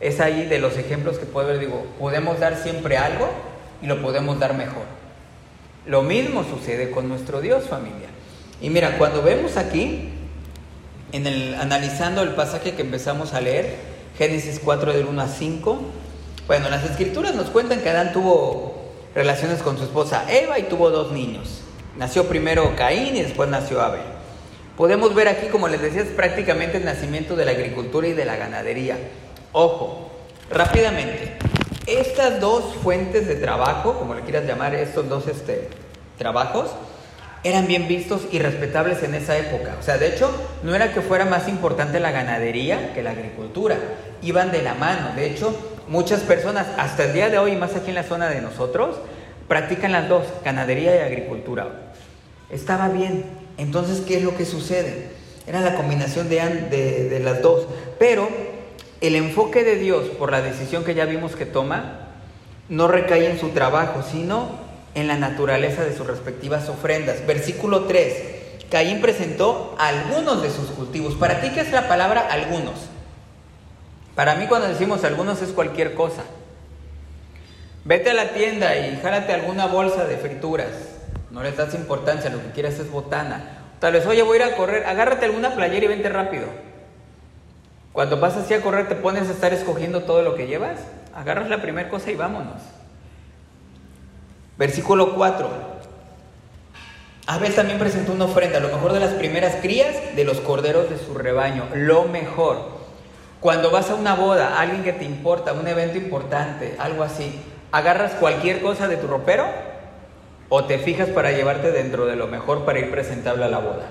Es 0.00 0.18
ahí 0.18 0.46
de 0.46 0.58
los 0.58 0.76
ejemplos 0.78 1.18
que 1.18 1.26
puedo 1.26 1.46
ver, 1.46 1.60
digo, 1.60 1.86
podemos 2.00 2.40
dar 2.40 2.56
siempre 2.56 2.96
algo 2.96 3.28
y 3.80 3.86
lo 3.86 4.02
podemos 4.02 4.40
dar 4.40 4.54
mejor. 4.54 5.01
Lo 5.86 6.02
mismo 6.02 6.44
sucede 6.44 6.90
con 6.90 7.08
nuestro 7.08 7.40
Dios, 7.40 7.64
familia. 7.64 8.08
Y 8.60 8.70
mira, 8.70 8.98
cuando 8.98 9.22
vemos 9.22 9.56
aquí, 9.56 10.10
en 11.10 11.26
el, 11.26 11.54
analizando 11.56 12.22
el 12.22 12.30
pasaje 12.30 12.74
que 12.74 12.82
empezamos 12.82 13.34
a 13.34 13.40
leer, 13.40 13.74
Génesis 14.16 14.60
4 14.62 14.92
del 14.92 15.06
1 15.06 15.22
a 15.22 15.28
5, 15.28 15.80
bueno, 16.46 16.70
las 16.70 16.84
escrituras 16.84 17.34
nos 17.34 17.50
cuentan 17.50 17.80
que 17.80 17.88
Adán 17.88 18.12
tuvo 18.12 18.92
relaciones 19.14 19.62
con 19.62 19.76
su 19.76 19.84
esposa 19.84 20.24
Eva 20.30 20.58
y 20.58 20.64
tuvo 20.64 20.90
dos 20.90 21.12
niños. 21.12 21.62
Nació 21.96 22.28
primero 22.28 22.74
Caín 22.76 23.16
y 23.16 23.22
después 23.22 23.48
nació 23.48 23.80
Abel. 23.82 24.00
Podemos 24.76 25.14
ver 25.14 25.28
aquí, 25.28 25.48
como 25.48 25.68
les 25.68 25.82
decía, 25.82 26.02
es 26.02 26.08
prácticamente 26.08 26.78
el 26.78 26.84
nacimiento 26.84 27.36
de 27.36 27.44
la 27.44 27.50
agricultura 27.50 28.08
y 28.08 28.12
de 28.12 28.24
la 28.24 28.36
ganadería. 28.36 28.96
Ojo, 29.52 30.10
rápidamente, 30.50 31.36
estas 31.86 32.40
dos 32.40 32.76
fuentes 32.82 33.26
de 33.26 33.34
trabajo, 33.36 33.98
como 33.98 34.14
le 34.14 34.22
quieras 34.22 34.44
llamar, 34.44 34.74
estos 34.74 35.08
dos 35.08 35.26
este, 35.26 35.68
trabajos, 36.16 36.70
eran 37.44 37.66
bien 37.66 37.88
vistos 37.88 38.22
y 38.30 38.38
respetables 38.38 39.02
en 39.02 39.14
esa 39.14 39.36
época. 39.36 39.76
O 39.80 39.82
sea, 39.82 39.98
de 39.98 40.08
hecho, 40.08 40.30
no 40.62 40.74
era 40.74 40.92
que 40.92 41.00
fuera 41.00 41.24
más 41.24 41.48
importante 41.48 41.98
la 41.98 42.12
ganadería 42.12 42.94
que 42.94 43.02
la 43.02 43.10
agricultura. 43.10 43.76
Iban 44.22 44.52
de 44.52 44.62
la 44.62 44.74
mano. 44.74 45.12
De 45.16 45.26
hecho, 45.26 45.54
muchas 45.88 46.20
personas, 46.20 46.68
hasta 46.78 47.04
el 47.04 47.12
día 47.12 47.30
de 47.30 47.38
hoy, 47.38 47.56
más 47.56 47.74
aquí 47.74 47.88
en 47.88 47.96
la 47.96 48.04
zona 48.04 48.28
de 48.28 48.40
nosotros, 48.40 48.96
practican 49.48 49.90
las 49.90 50.08
dos, 50.08 50.24
ganadería 50.44 50.94
y 50.94 51.00
agricultura. 51.00 51.92
Estaba 52.48 52.88
bien. 52.88 53.24
Entonces, 53.58 54.02
¿qué 54.06 54.18
es 54.18 54.22
lo 54.22 54.36
que 54.36 54.44
sucede? 54.44 55.08
Era 55.44 55.60
la 55.60 55.74
combinación 55.74 56.28
de, 56.28 56.36
de, 56.70 57.08
de 57.08 57.18
las 57.18 57.42
dos. 57.42 57.66
Pero 57.98 58.28
el 59.02 59.16
enfoque 59.16 59.64
de 59.64 59.76
Dios 59.76 60.06
por 60.18 60.30
la 60.30 60.40
decisión 60.40 60.84
que 60.84 60.94
ya 60.94 61.04
vimos 61.04 61.34
que 61.34 61.44
toma 61.44 62.08
no 62.68 62.86
recae 62.86 63.28
en 63.28 63.38
su 63.38 63.48
trabajo, 63.48 64.02
sino 64.02 64.48
en 64.94 65.08
la 65.08 65.16
naturaleza 65.16 65.84
de 65.84 65.94
sus 65.94 66.06
respectivas 66.06 66.68
ofrendas. 66.68 67.26
Versículo 67.26 67.84
3. 67.84 68.14
Caín 68.70 69.00
presentó 69.00 69.74
algunos 69.78 70.40
de 70.40 70.50
sus 70.50 70.70
cultivos. 70.70 71.14
¿Para 71.14 71.40
ti 71.40 71.50
qué 71.50 71.60
es 71.60 71.72
la 71.72 71.88
palabra 71.88 72.28
algunos? 72.30 72.74
Para 74.14 74.36
mí 74.36 74.46
cuando 74.46 74.68
decimos 74.68 75.02
algunos 75.02 75.42
es 75.42 75.50
cualquier 75.50 75.94
cosa. 75.94 76.22
Vete 77.84 78.10
a 78.10 78.14
la 78.14 78.28
tienda 78.28 78.76
y 78.76 79.00
jálate 79.02 79.32
alguna 79.32 79.66
bolsa 79.66 80.04
de 80.04 80.16
frituras. 80.16 80.70
No 81.32 81.42
le 81.42 81.50
das 81.50 81.74
importancia, 81.74 82.30
lo 82.30 82.40
que 82.40 82.52
quieras 82.52 82.78
es 82.78 82.88
botana. 82.88 83.58
Tal 83.80 83.94
vez, 83.94 84.06
oye, 84.06 84.22
voy 84.22 84.38
a 84.38 84.46
ir 84.46 84.52
a 84.52 84.56
correr, 84.56 84.86
agárrate 84.86 85.24
alguna 85.24 85.56
playera 85.56 85.86
y 85.86 85.88
vente 85.88 86.08
rápido. 86.08 86.71
Cuando 87.92 88.18
vas 88.18 88.36
así 88.36 88.54
a 88.54 88.62
correr, 88.62 88.88
te 88.88 88.94
pones 88.94 89.28
a 89.28 89.32
estar 89.32 89.52
escogiendo 89.52 90.04
todo 90.04 90.22
lo 90.22 90.34
que 90.34 90.46
llevas. 90.46 90.78
Agarras 91.14 91.50
la 91.50 91.60
primera 91.60 91.88
cosa 91.88 92.10
y 92.10 92.14
vámonos. 92.14 92.62
Versículo 94.56 95.14
4. 95.14 95.72
Abel 97.26 97.54
también 97.54 97.78
presentó 97.78 98.12
una 98.12 98.24
ofrenda, 98.24 98.60
lo 98.60 98.68
mejor 98.68 98.92
de 98.92 99.00
las 99.00 99.12
primeras 99.12 99.56
crías 99.56 99.94
de 100.16 100.24
los 100.24 100.40
corderos 100.40 100.90
de 100.90 100.98
su 100.98 101.14
rebaño, 101.14 101.68
lo 101.74 102.04
mejor. 102.04 102.82
Cuando 103.40 103.70
vas 103.70 103.90
a 103.90 103.94
una 103.94 104.14
boda, 104.14 104.60
alguien 104.60 104.82
que 104.82 104.92
te 104.92 105.04
importa, 105.04 105.52
un 105.52 105.68
evento 105.68 105.98
importante, 105.98 106.76
algo 106.78 107.02
así, 107.02 107.40
¿agarras 107.70 108.12
cualquier 108.12 108.60
cosa 108.60 108.88
de 108.88 108.96
tu 108.96 109.06
ropero 109.06 109.46
o 110.48 110.64
te 110.64 110.78
fijas 110.78 111.08
para 111.08 111.32
llevarte 111.32 111.70
dentro 111.70 112.06
de 112.06 112.16
lo 112.16 112.26
mejor 112.26 112.64
para 112.64 112.78
ir 112.80 112.90
presentable 112.90 113.44
a 113.44 113.48
la 113.48 113.58
boda? 113.58 113.86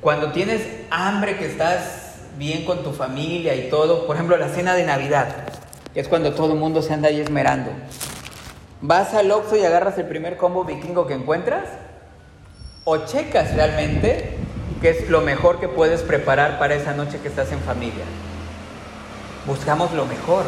Cuando 0.00 0.32
tienes 0.32 0.62
hambre 0.90 1.36
que 1.36 1.46
estás 1.46 1.99
bien 2.38 2.64
con 2.64 2.82
tu 2.82 2.92
familia 2.92 3.54
y 3.54 3.68
todo, 3.68 4.06
por 4.06 4.16
ejemplo, 4.16 4.36
la 4.36 4.48
cena 4.48 4.74
de 4.74 4.84
Navidad, 4.84 5.28
que 5.92 6.00
es 6.00 6.08
cuando 6.08 6.34
todo 6.34 6.52
el 6.52 6.58
mundo 6.58 6.82
se 6.82 6.94
anda 6.94 7.08
ahí 7.08 7.20
esmerando. 7.20 7.70
¿Vas 8.82 9.12
al 9.14 9.30
Oxxo 9.30 9.56
y 9.56 9.64
agarras 9.64 9.98
el 9.98 10.06
primer 10.06 10.36
combo 10.36 10.64
vikingo 10.64 11.06
que 11.06 11.14
encuentras? 11.14 11.64
¿O 12.84 12.98
checas 12.98 13.54
realmente 13.54 14.36
qué 14.80 14.90
es 14.90 15.10
lo 15.10 15.20
mejor 15.20 15.60
que 15.60 15.68
puedes 15.68 16.02
preparar 16.02 16.58
para 16.58 16.74
esa 16.74 16.94
noche 16.94 17.18
que 17.20 17.28
estás 17.28 17.52
en 17.52 17.60
familia? 17.60 18.04
Buscamos 19.46 19.92
lo 19.92 20.06
mejor. 20.06 20.44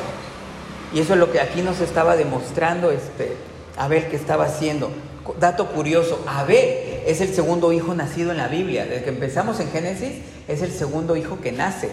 Y 0.94 1.00
eso 1.00 1.14
es 1.14 1.18
lo 1.18 1.30
que 1.30 1.40
aquí 1.40 1.62
nos 1.62 1.80
estaba 1.80 2.16
demostrando 2.16 2.90
este 2.90 3.36
Abel 3.76 4.08
que 4.08 4.16
estaba 4.16 4.44
haciendo. 4.44 4.90
Dato 5.38 5.66
curioso, 5.66 6.22
Abel 6.26 6.91
es 7.06 7.20
el 7.20 7.34
segundo 7.34 7.72
hijo 7.72 7.94
nacido 7.94 8.30
en 8.30 8.36
la 8.36 8.48
Biblia. 8.48 8.84
Desde 8.84 9.04
que 9.04 9.10
empezamos 9.10 9.60
en 9.60 9.70
Génesis, 9.70 10.12
es 10.48 10.62
el 10.62 10.72
segundo 10.72 11.16
hijo 11.16 11.40
que 11.40 11.52
nace. 11.52 11.90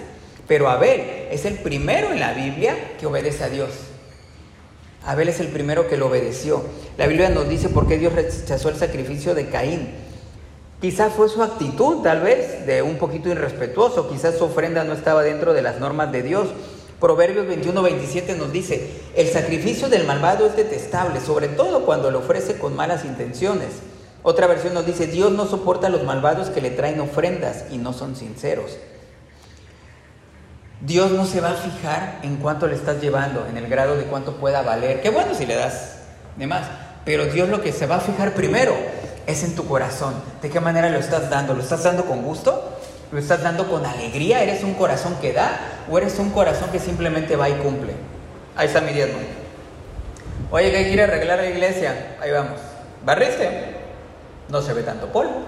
Pero 0.48 0.70
Abel 0.70 1.28
es 1.32 1.46
el 1.46 1.56
primero 1.56 2.12
en 2.12 2.20
la 2.20 2.34
Biblia 2.34 2.76
que 3.00 3.06
obedece 3.06 3.44
a 3.44 3.50
Dios. 3.50 3.70
Abel 5.06 5.30
es 5.30 5.40
el 5.40 5.48
primero 5.48 5.88
que 5.88 5.98
lo 5.98 6.08
obedeció. 6.08 6.64
La 6.98 7.08
Biblia 7.08 7.30
nos 7.30 7.48
dice 7.48 7.70
por 7.70 7.88
qué 7.88 7.98
Dios 7.98 8.14
rechazó 8.14 8.70
el 8.70 8.76
sacrificio 8.76 9.36
de 9.36 9.50
Caín. 9.50 9.90
Quizás 10.82 11.14
fue 11.14 11.30
su 11.30 11.44
actitud, 11.44 12.02
tal 12.04 12.22
vez, 12.22 12.66
de 12.66 12.82
un 12.82 12.98
poquito 12.98 13.30
irrespetuoso. 13.30 14.10
Quizás 14.10 14.38
su 14.38 14.46
ofrenda 14.46 14.84
no 14.84 14.94
estaba 14.94 15.24
dentro 15.24 15.54
de 15.54 15.62
las 15.62 15.80
normas 15.80 16.12
de 16.12 16.24
Dios. 16.24 16.50
Proverbios 17.00 17.48
21, 17.48 17.82
27 17.82 18.36
nos 18.36 18.52
dice, 18.52 18.90
el 19.16 19.28
sacrificio 19.28 19.88
del 19.88 20.06
malvado 20.06 20.46
es 20.48 20.56
detestable, 20.56 21.22
sobre 21.22 21.48
todo 21.48 21.86
cuando 21.86 22.12
lo 22.12 22.20
ofrece 22.20 22.58
con 22.58 22.76
malas 22.76 23.06
intenciones. 23.06 23.70
Otra 24.22 24.48
versión 24.48 24.74
nos 24.74 24.86
dice, 24.86 25.08
Dios 25.08 25.32
no 25.32 25.46
soporta 25.46 25.88
a 25.88 25.90
los 25.90 26.04
malvados 26.04 26.50
que 26.50 26.62
le 26.62 26.72
traen 26.72 27.00
ofrendas 27.00 27.66
y 27.72 27.78
no 27.78 27.94
son 27.94 28.16
sinceros. 28.16 28.78
Dios 30.82 31.12
no 31.12 31.26
se 31.26 31.42
va 31.42 31.52
a 31.52 31.56
fijar 31.56 32.20
en 32.24 32.38
cuánto 32.38 32.68
le 32.68 32.76
estás 32.76 33.02
llevando, 33.02 33.46
en 33.48 33.58
el 33.58 33.68
grado 33.68 33.98
de 33.98 34.04
cuánto 34.04 34.36
pueda 34.36 34.62
valer. 34.62 35.02
Qué 35.02 35.10
bueno 35.10 35.34
si 35.36 35.46
le 35.46 35.56
das 35.56 35.98
de 36.38 36.48
más. 36.48 36.68
Pero 37.06 37.26
Dios 37.26 37.50
lo 37.50 37.62
que 37.62 37.72
se 37.72 37.86
va 37.86 37.98
a 37.98 38.00
fijar 38.02 38.34
primero 38.34 38.74
es 39.26 39.44
en 39.44 39.56
tu 39.56 39.68
corazón. 39.68 40.14
¿De 40.42 40.50
qué 40.50 40.60
manera 40.60 40.90
lo 40.90 41.00
estás 41.00 41.30
dando? 41.30 41.54
¿Lo 41.54 41.62
estás 41.62 41.84
dando 41.84 42.06
con 42.06 42.22
gusto? 42.24 42.78
¿Lo 43.12 43.20
estás 43.20 43.42
dando 43.42 43.68
con 43.70 43.86
alegría? 43.86 44.44
¿Eres 44.44 44.64
un 44.64 44.74
corazón 44.74 45.16
que 45.22 45.34
da? 45.34 45.60
¿O 45.90 45.98
eres 45.98 46.18
un 46.20 46.30
corazón 46.30 46.70
que 46.72 46.80
simplemente 46.80 47.36
va 47.36 47.50
y 47.50 47.54
cumple? 47.54 47.94
Ahí 48.56 48.68
está 48.68 48.82
mi 48.82 48.94
diezmo. 48.94 49.20
Oye, 50.52 50.72
que 50.72 50.78
hay 50.78 50.84
que 50.86 50.92
ir 50.92 51.02
a 51.02 51.06
arreglar 51.06 51.40
la 51.40 51.50
iglesia. 51.50 52.18
Ahí 52.22 52.32
vamos. 52.32 52.60
¿Barriste? 53.06 53.79
No 54.50 54.62
se 54.62 54.74
ve 54.74 54.84
tanto 54.84 55.08
polvo. 55.08 55.44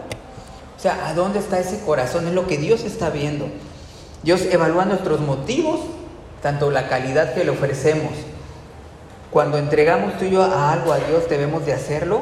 O 0.77 0.79
sea, 0.81 1.07
¿a 1.07 1.13
dónde 1.13 1.39
está 1.39 1.59
ese 1.59 1.79
corazón? 1.81 2.27
Es 2.27 2.33
lo 2.33 2.47
que 2.47 2.57
Dios 2.57 2.83
está 2.83 3.09
viendo. 3.09 3.47
Dios 4.23 4.41
evalúa 4.41 4.85
nuestros 4.85 5.19
motivos, 5.19 5.79
tanto 6.41 6.71
la 6.71 6.87
calidad 6.87 7.33
que 7.33 7.43
le 7.43 7.51
ofrecemos. 7.51 8.11
Cuando 9.31 9.57
entregamos 9.57 10.17
tú 10.17 10.25
y 10.25 10.31
yo 10.31 10.43
a 10.43 10.71
algo 10.71 10.91
a 10.91 10.97
Dios, 10.97 11.29
debemos 11.29 11.65
de 11.65 11.73
hacerlo 11.73 12.21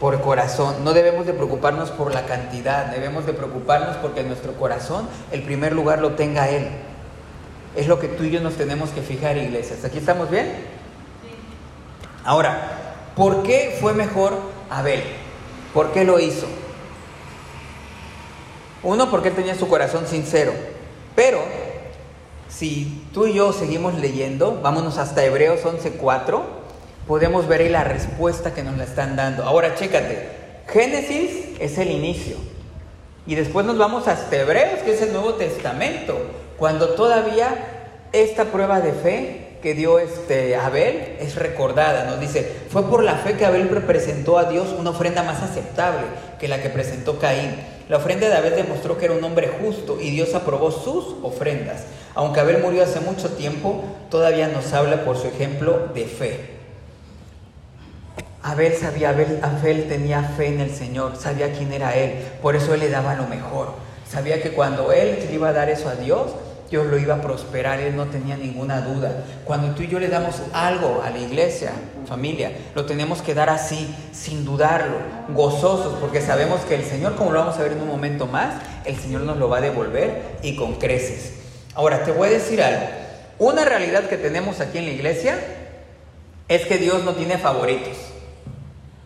por 0.00 0.20
corazón. 0.20 0.84
No 0.84 0.92
debemos 0.92 1.26
de 1.26 1.32
preocuparnos 1.32 1.90
por 1.90 2.12
la 2.12 2.26
cantidad, 2.26 2.86
debemos 2.86 3.26
de 3.26 3.32
preocuparnos 3.32 3.96
porque 3.96 4.22
nuestro 4.22 4.52
corazón 4.54 5.08
el 5.30 5.42
primer 5.42 5.72
lugar 5.72 6.00
lo 6.00 6.12
tenga 6.12 6.48
Él. 6.48 6.68
Es 7.76 7.86
lo 7.86 7.98
que 7.98 8.08
tú 8.08 8.24
y 8.24 8.30
yo 8.30 8.40
nos 8.40 8.54
tenemos 8.54 8.90
que 8.90 9.02
fijar, 9.02 9.36
iglesias. 9.36 9.84
¿Aquí 9.84 9.98
estamos 9.98 10.30
bien? 10.30 10.52
Ahora, 12.24 13.12
¿por 13.14 13.42
qué 13.42 13.76
fue 13.80 13.94
mejor 13.94 14.34
Abel? 14.70 15.02
¿Por 15.74 15.92
qué 15.92 16.04
lo 16.04 16.18
hizo? 16.18 16.46
Uno, 18.82 19.10
porque 19.10 19.28
él 19.28 19.34
tenía 19.34 19.54
su 19.54 19.68
corazón 19.68 20.06
sincero. 20.06 20.52
Pero, 21.14 21.40
si 22.48 23.04
tú 23.12 23.26
y 23.26 23.34
yo 23.34 23.52
seguimos 23.52 23.94
leyendo, 23.94 24.60
vámonos 24.62 24.98
hasta 24.98 25.24
Hebreos 25.24 25.60
11.4, 25.64 26.42
podemos 27.06 27.48
ver 27.48 27.62
ahí 27.62 27.68
la 27.68 27.84
respuesta 27.84 28.54
que 28.54 28.62
nos 28.62 28.76
la 28.76 28.84
están 28.84 29.16
dando. 29.16 29.44
Ahora, 29.44 29.74
chécate. 29.74 30.28
Génesis 30.68 31.56
es 31.58 31.78
el 31.78 31.90
inicio. 31.90 32.36
Y 33.26 33.34
después 33.34 33.66
nos 33.66 33.78
vamos 33.78 34.08
hasta 34.08 34.36
Hebreos, 34.36 34.80
que 34.84 34.94
es 34.94 35.02
el 35.02 35.12
Nuevo 35.12 35.34
Testamento. 35.34 36.16
Cuando 36.56 36.90
todavía 36.90 37.56
esta 38.12 38.46
prueba 38.46 38.80
de 38.80 38.92
fe 38.92 39.47
que 39.62 39.74
dio 39.74 39.98
este 39.98 40.56
Abel 40.56 41.16
es 41.20 41.34
recordada. 41.34 42.04
Nos 42.04 42.20
dice, 42.20 42.50
fue 42.70 42.88
por 42.88 43.02
la 43.02 43.16
fe 43.16 43.34
que 43.34 43.44
Abel 43.44 43.68
representó 43.68 44.38
a 44.38 44.44
Dios 44.44 44.74
una 44.78 44.90
ofrenda 44.90 45.22
más 45.22 45.42
aceptable 45.42 46.02
que 46.38 46.48
la 46.48 46.62
que 46.62 46.68
presentó 46.68 47.18
Caín. 47.18 47.56
La 47.88 47.96
ofrenda 47.96 48.28
de 48.28 48.36
Abel 48.36 48.54
demostró 48.54 48.98
que 48.98 49.06
era 49.06 49.14
un 49.14 49.24
hombre 49.24 49.50
justo 49.60 49.98
y 50.00 50.10
Dios 50.10 50.34
aprobó 50.34 50.70
sus 50.70 51.16
ofrendas. 51.22 51.84
Aunque 52.14 52.40
Abel 52.40 52.62
murió 52.62 52.82
hace 52.82 53.00
mucho 53.00 53.30
tiempo, 53.30 53.84
todavía 54.10 54.48
nos 54.48 54.72
habla 54.72 55.04
por 55.04 55.16
su 55.16 55.26
ejemplo 55.26 55.88
de 55.94 56.04
fe. 56.04 56.58
Abel 58.42 58.74
sabía, 58.74 59.10
Abel, 59.10 59.40
Abel 59.42 59.88
tenía 59.88 60.22
fe 60.22 60.48
en 60.48 60.60
el 60.60 60.74
Señor, 60.74 61.16
sabía 61.16 61.52
quién 61.52 61.72
era 61.72 61.96
Él, 61.96 62.18
por 62.40 62.56
eso 62.56 62.74
Él 62.74 62.80
le 62.80 62.90
daba 62.90 63.14
lo 63.14 63.26
mejor. 63.26 63.72
Sabía 64.10 64.40
que 64.40 64.52
cuando 64.52 64.92
Él 64.92 65.18
le 65.28 65.34
iba 65.34 65.48
a 65.48 65.52
dar 65.52 65.68
eso 65.68 65.88
a 65.88 65.96
Dios, 65.96 66.30
Dios 66.70 66.86
lo 66.86 66.98
iba 66.98 67.14
a 67.14 67.22
prosperar, 67.22 67.80
él 67.80 67.96
no 67.96 68.06
tenía 68.06 68.36
ninguna 68.36 68.82
duda. 68.82 69.24
Cuando 69.44 69.74
tú 69.74 69.82
y 69.82 69.88
yo 69.88 69.98
le 69.98 70.08
damos 70.08 70.34
algo 70.52 71.02
a 71.02 71.08
la 71.08 71.18
iglesia, 71.18 71.72
familia, 72.06 72.52
lo 72.74 72.84
tenemos 72.84 73.22
que 73.22 73.34
dar 73.34 73.48
así, 73.48 73.94
sin 74.12 74.44
dudarlo, 74.44 74.96
gozosos, 75.30 75.94
porque 75.98 76.20
sabemos 76.20 76.60
que 76.62 76.74
el 76.74 76.84
Señor, 76.84 77.16
como 77.16 77.32
lo 77.32 77.40
vamos 77.40 77.56
a 77.56 77.62
ver 77.62 77.72
en 77.72 77.80
un 77.80 77.88
momento 77.88 78.26
más, 78.26 78.56
el 78.84 78.96
Señor 78.96 79.22
nos 79.22 79.38
lo 79.38 79.48
va 79.48 79.58
a 79.58 79.60
devolver 79.62 80.38
y 80.42 80.56
con 80.56 80.74
creces. 80.74 81.34
Ahora, 81.74 82.04
te 82.04 82.12
voy 82.12 82.28
a 82.28 82.32
decir 82.32 82.62
algo. 82.62 82.86
Una 83.38 83.64
realidad 83.64 84.04
que 84.04 84.18
tenemos 84.18 84.60
aquí 84.60 84.78
en 84.78 84.86
la 84.86 84.92
iglesia 84.92 85.38
es 86.48 86.66
que 86.66 86.76
Dios 86.76 87.02
no 87.02 87.14
tiene 87.14 87.38
favoritos. 87.38 87.96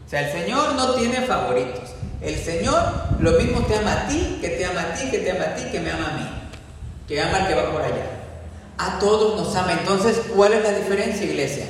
O 0.05 0.11
sea, 0.11 0.29
el 0.29 0.33
Señor 0.33 0.75
no 0.75 0.95
tiene 0.95 1.21
favoritos. 1.21 1.95
El 2.21 2.37
Señor 2.37 2.83
lo 3.21 3.33
mismo 3.33 3.61
te 3.67 3.77
ama 3.77 3.93
a 3.93 4.09
ti, 4.09 4.39
que 4.41 4.49
te 4.49 4.65
ama 4.65 4.81
a 4.81 4.95
ti, 4.95 5.11
que 5.11 5.19
te 5.19 5.31
ama 5.31 5.45
a 5.45 5.55
ti, 5.55 5.63
que 5.71 5.81
me 5.81 5.91
ama 5.91 6.09
a 6.09 6.17
mí 6.17 6.42
que 7.13 7.21
ama 7.21 7.37
al 7.37 7.47
que 7.47 7.55
va 7.55 7.71
por 7.71 7.83
allá. 7.83 8.07
A 8.79 8.99
todos 8.99 9.39
nos 9.39 9.55
ama. 9.55 9.73
Entonces, 9.73 10.19
¿cuál 10.35 10.55
es 10.55 10.63
la 10.63 10.73
diferencia, 10.73 11.27
iglesia? 11.27 11.67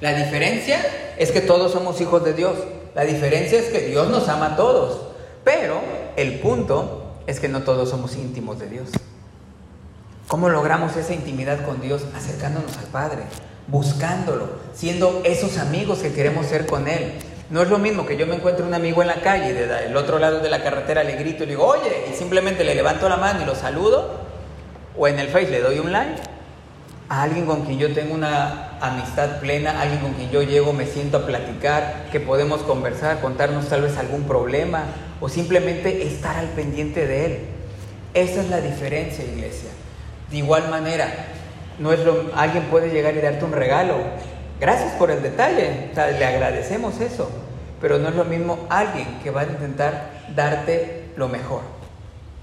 La 0.00 0.12
diferencia 0.12 0.84
es 1.16 1.30
que 1.30 1.40
todos 1.40 1.70
somos 1.70 2.00
hijos 2.00 2.24
de 2.24 2.32
Dios. 2.34 2.56
La 2.96 3.04
diferencia 3.04 3.60
es 3.60 3.66
que 3.66 3.82
Dios 3.82 4.08
nos 4.08 4.28
ama 4.28 4.46
a 4.46 4.56
todos. 4.56 5.02
Pero 5.44 5.80
el 6.16 6.40
punto 6.40 7.12
es 7.28 7.38
que 7.38 7.48
no 7.48 7.62
todos 7.62 7.90
somos 7.90 8.16
íntimos 8.16 8.58
de 8.58 8.66
Dios. 8.70 8.88
¿Cómo 10.26 10.48
logramos 10.48 10.96
esa 10.96 11.14
intimidad 11.14 11.64
con 11.64 11.80
Dios? 11.80 12.02
Acercándonos 12.16 12.76
al 12.76 12.86
Padre, 12.86 13.22
buscándolo, 13.68 14.48
siendo 14.74 15.22
esos 15.22 15.58
amigos 15.58 16.00
que 16.00 16.12
queremos 16.12 16.46
ser 16.46 16.66
con 16.66 16.88
Él. 16.88 17.12
No 17.50 17.62
es 17.62 17.68
lo 17.68 17.78
mismo 17.78 18.04
que 18.04 18.16
yo 18.16 18.26
me 18.26 18.34
encuentre 18.34 18.66
un 18.66 18.74
amigo 18.74 19.00
en 19.00 19.08
la 19.08 19.20
calle, 19.20 19.54
del 19.54 19.96
otro 19.96 20.18
lado 20.18 20.40
de 20.40 20.50
la 20.50 20.60
carretera 20.60 21.04
le 21.04 21.14
grito 21.14 21.44
y 21.44 21.46
le 21.46 21.52
digo, 21.52 21.66
oye, 21.66 22.06
y 22.10 22.14
simplemente 22.14 22.64
le 22.64 22.74
levanto 22.74 23.08
la 23.08 23.16
mano 23.16 23.42
y 23.42 23.44
lo 23.44 23.54
saludo, 23.54 24.31
o 24.96 25.08
en 25.08 25.18
el 25.18 25.28
Face 25.28 25.50
le 25.50 25.60
doy 25.60 25.78
un 25.78 25.92
like 25.92 26.20
a 27.08 27.22
alguien 27.22 27.46
con 27.46 27.62
quien 27.62 27.78
yo 27.78 27.92
tengo 27.92 28.14
una 28.14 28.78
amistad 28.80 29.38
plena, 29.40 29.80
alguien 29.80 30.00
con 30.00 30.14
quien 30.14 30.30
yo 30.30 30.42
llego, 30.42 30.72
me 30.72 30.86
siento 30.86 31.18
a 31.18 31.26
platicar, 31.26 32.06
que 32.10 32.20
podemos 32.20 32.62
conversar, 32.62 33.20
contarnos 33.20 33.68
tal 33.68 33.82
vez 33.82 33.98
algún 33.98 34.22
problema 34.22 34.84
o 35.20 35.28
simplemente 35.28 36.06
estar 36.06 36.36
al 36.36 36.48
pendiente 36.48 37.06
de 37.06 37.26
él. 37.26 37.38
Esa 38.14 38.40
es 38.40 38.48
la 38.48 38.60
diferencia, 38.60 39.24
iglesia. 39.24 39.70
De 40.30 40.38
igual 40.38 40.70
manera, 40.70 41.06
no 41.78 41.92
es 41.92 42.00
lo, 42.00 42.30
alguien 42.34 42.64
puede 42.64 42.90
llegar 42.90 43.14
y 43.14 43.20
darte 43.20 43.44
un 43.44 43.52
regalo. 43.52 43.96
Gracias 44.58 44.92
por 44.94 45.10
el 45.10 45.22
detalle, 45.22 45.90
le 45.94 46.24
agradecemos 46.24 47.00
eso, 47.00 47.30
pero 47.80 47.98
no 47.98 48.08
es 48.08 48.14
lo 48.14 48.24
mismo 48.24 48.66
alguien 48.70 49.18
que 49.22 49.30
va 49.30 49.42
a 49.42 49.44
intentar 49.44 50.10
darte 50.34 51.10
lo 51.16 51.28
mejor. 51.28 51.62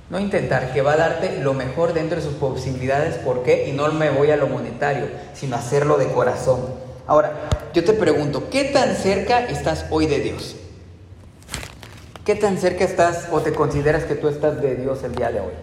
No 0.10 0.19
intentar, 0.19 0.74
que 0.74 0.82
va 0.82 0.93
a 0.93 0.98
darte 0.98 1.39
lo 1.41 1.54
mejor 1.54 1.93
dentro 1.93 2.17
de 2.17 2.24
sus 2.24 2.34
posibilidades. 2.34 3.15
¿Por 3.15 3.43
qué? 3.43 3.69
Y 3.69 3.74
no 3.74 3.91
me 3.91 4.10
voy 4.10 4.32
a 4.32 4.38
lo 4.38 4.48
monetario, 4.48 5.08
sino 5.34 5.56
hacerlo 5.56 5.98
de 5.98 6.08
corazón. 6.08 6.62
Ahora, 7.06 7.50
yo 7.74 7.84
te 7.84 7.93
pregunto, 7.93 8.50
¿qué 8.50 8.65
tan 8.65 8.95
cerca 8.95 9.45
estás 9.45 9.86
hoy 9.91 10.08
de 10.08 10.19
Dios? 10.19 10.56
¿Qué 12.26 12.36
tan 12.36 12.58
cerca 12.58 12.84
estás 12.84 13.28
o 13.32 13.41
te 13.41 13.54
consideras 13.54 14.04
que 14.04 14.15
tú 14.15 14.28
estás 14.28 14.62
de 14.62 14.76
Dios 14.76 15.04
el 15.04 15.15
día 15.15 15.32
de 15.32 15.39
hoy? 15.39 15.54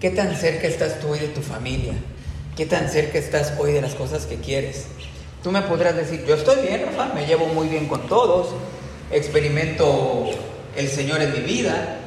¿Qué 0.00 0.10
tan 0.10 0.34
cerca 0.34 0.66
estás 0.66 0.98
tú 0.98 1.10
hoy 1.10 1.18
de 1.18 1.28
tu 1.28 1.40
familia? 1.40 1.94
¿Qué 2.56 2.66
tan 2.66 2.88
cerca 2.88 3.18
estás 3.18 3.54
hoy 3.58 3.72
de 3.72 3.82
las 3.82 3.94
cosas 3.94 4.26
que 4.26 4.36
quieres? 4.36 4.86
Tú 5.42 5.52
me 5.52 5.62
podrás 5.62 5.96
decir, 5.96 6.24
yo 6.26 6.34
estoy 6.34 6.66
bien, 6.66 6.84
Rafa, 6.86 7.14
me 7.14 7.26
llevo 7.26 7.46
muy 7.46 7.68
bien 7.68 7.86
con 7.86 8.08
todos, 8.08 8.48
experimento 9.10 10.26
el 10.76 10.88
Señor 10.88 11.22
en 11.22 11.32
mi 11.32 11.40
vida, 11.40 11.99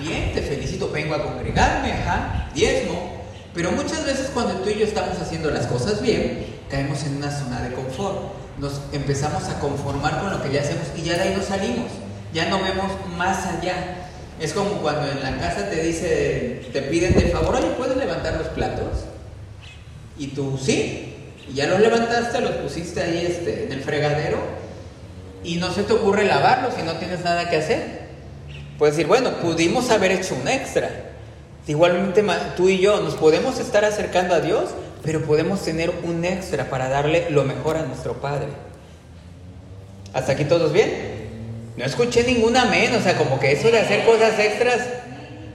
bien, 0.00 0.32
te 0.34 0.42
felicito, 0.42 0.90
vengo 0.90 1.14
a 1.14 1.22
congregarme, 1.22 1.92
ajá, 1.92 2.50
diezmo. 2.54 3.20
Pero 3.54 3.72
muchas 3.72 4.04
veces 4.04 4.30
cuando 4.32 4.54
tú 4.60 4.70
y 4.70 4.78
yo 4.78 4.84
estamos 4.84 5.18
haciendo 5.18 5.50
las 5.50 5.66
cosas 5.66 6.00
bien, 6.02 6.46
caemos 6.68 7.02
en 7.04 7.16
una 7.16 7.30
zona 7.30 7.62
de 7.62 7.74
confort. 7.74 8.32
Nos 8.58 8.80
empezamos 8.92 9.44
a 9.48 9.58
conformar 9.58 10.20
con 10.20 10.30
lo 10.30 10.42
que 10.42 10.52
ya 10.52 10.60
hacemos 10.60 10.86
y 10.96 11.02
ya 11.02 11.14
de 11.14 11.22
ahí 11.22 11.34
no 11.36 11.42
salimos. 11.42 11.90
Ya 12.32 12.48
no 12.48 12.62
vemos 12.62 12.92
más 13.16 13.46
allá. 13.46 14.08
Es 14.38 14.52
como 14.52 14.70
cuando 14.82 15.10
en 15.10 15.22
la 15.22 15.38
casa 15.38 15.68
te 15.68 15.82
dice, 15.82 16.62
te 16.72 16.82
piden 16.82 17.14
de 17.14 17.28
favor, 17.28 17.56
oye, 17.56 17.68
¿puedes 17.76 17.96
levantar 17.96 18.36
los 18.36 18.48
platos? 18.48 19.04
Y 20.16 20.28
tú, 20.28 20.58
sí, 20.62 21.14
y 21.50 21.54
ya 21.54 21.66
los 21.66 21.80
levantaste, 21.80 22.40
los 22.40 22.52
pusiste 22.52 23.02
ahí 23.02 23.26
este, 23.26 23.64
en 23.64 23.72
el 23.72 23.82
fregadero 23.82 24.38
y 25.42 25.56
no 25.56 25.72
se 25.72 25.82
te 25.82 25.92
ocurre 25.92 26.24
lavarlos 26.24 26.74
si 26.74 26.82
no 26.82 26.92
tienes 26.94 27.24
nada 27.24 27.48
que 27.50 27.56
hacer. 27.56 27.99
Puedes 28.80 28.96
decir, 28.96 29.08
bueno, 29.08 29.32
pudimos 29.42 29.90
haber 29.90 30.10
hecho 30.10 30.34
un 30.34 30.48
extra. 30.48 30.88
Igualmente 31.66 32.24
tú 32.56 32.70
y 32.70 32.78
yo 32.78 32.98
nos 33.00 33.14
podemos 33.14 33.60
estar 33.60 33.84
acercando 33.84 34.34
a 34.34 34.40
Dios, 34.40 34.70
pero 35.02 35.20
podemos 35.20 35.62
tener 35.62 35.92
un 36.02 36.24
extra 36.24 36.70
para 36.70 36.88
darle 36.88 37.28
lo 37.28 37.44
mejor 37.44 37.76
a 37.76 37.82
nuestro 37.82 38.14
Padre. 38.22 38.46
¿Hasta 40.14 40.32
aquí 40.32 40.46
todos 40.46 40.72
bien? 40.72 40.90
No 41.76 41.84
escuché 41.84 42.24
ninguna 42.24 42.64
menos, 42.64 43.00
o 43.00 43.02
sea, 43.02 43.18
como 43.18 43.38
que 43.38 43.52
eso 43.52 43.70
de 43.70 43.80
hacer 43.80 44.02
cosas 44.06 44.38
extras, 44.38 44.80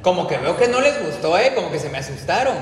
como 0.03 0.27
que 0.27 0.37
veo 0.37 0.55
que 0.55 0.67
no 0.67 0.79
les 0.79 1.03
gustó, 1.03 1.35
¿eh? 1.39 1.53
Como 1.55 1.71
que 1.71 1.79
se 1.79 1.89
me 1.89 1.97
asustaron. 1.97 2.53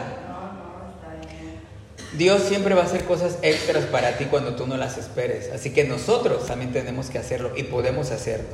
Dios 2.14 2.42
siempre 2.42 2.74
va 2.74 2.84
a 2.84 2.86
hacer 2.86 3.04
cosas 3.04 3.38
extras 3.42 3.84
para 3.88 4.18
ti 4.18 4.28
cuando 4.32 4.56
tú 4.56 4.66
no 4.66 4.78
las 4.78 4.98
esperes. 4.98 5.50
Así 5.54 5.72
que 5.72 5.84
nosotros 5.84 6.48
también 6.48 6.72
tenemos 6.72 7.10
que 7.10 7.18
hacerlo 7.18 7.52
y 7.54 7.64
podemos 7.64 8.12
hacerlo. 8.12 8.48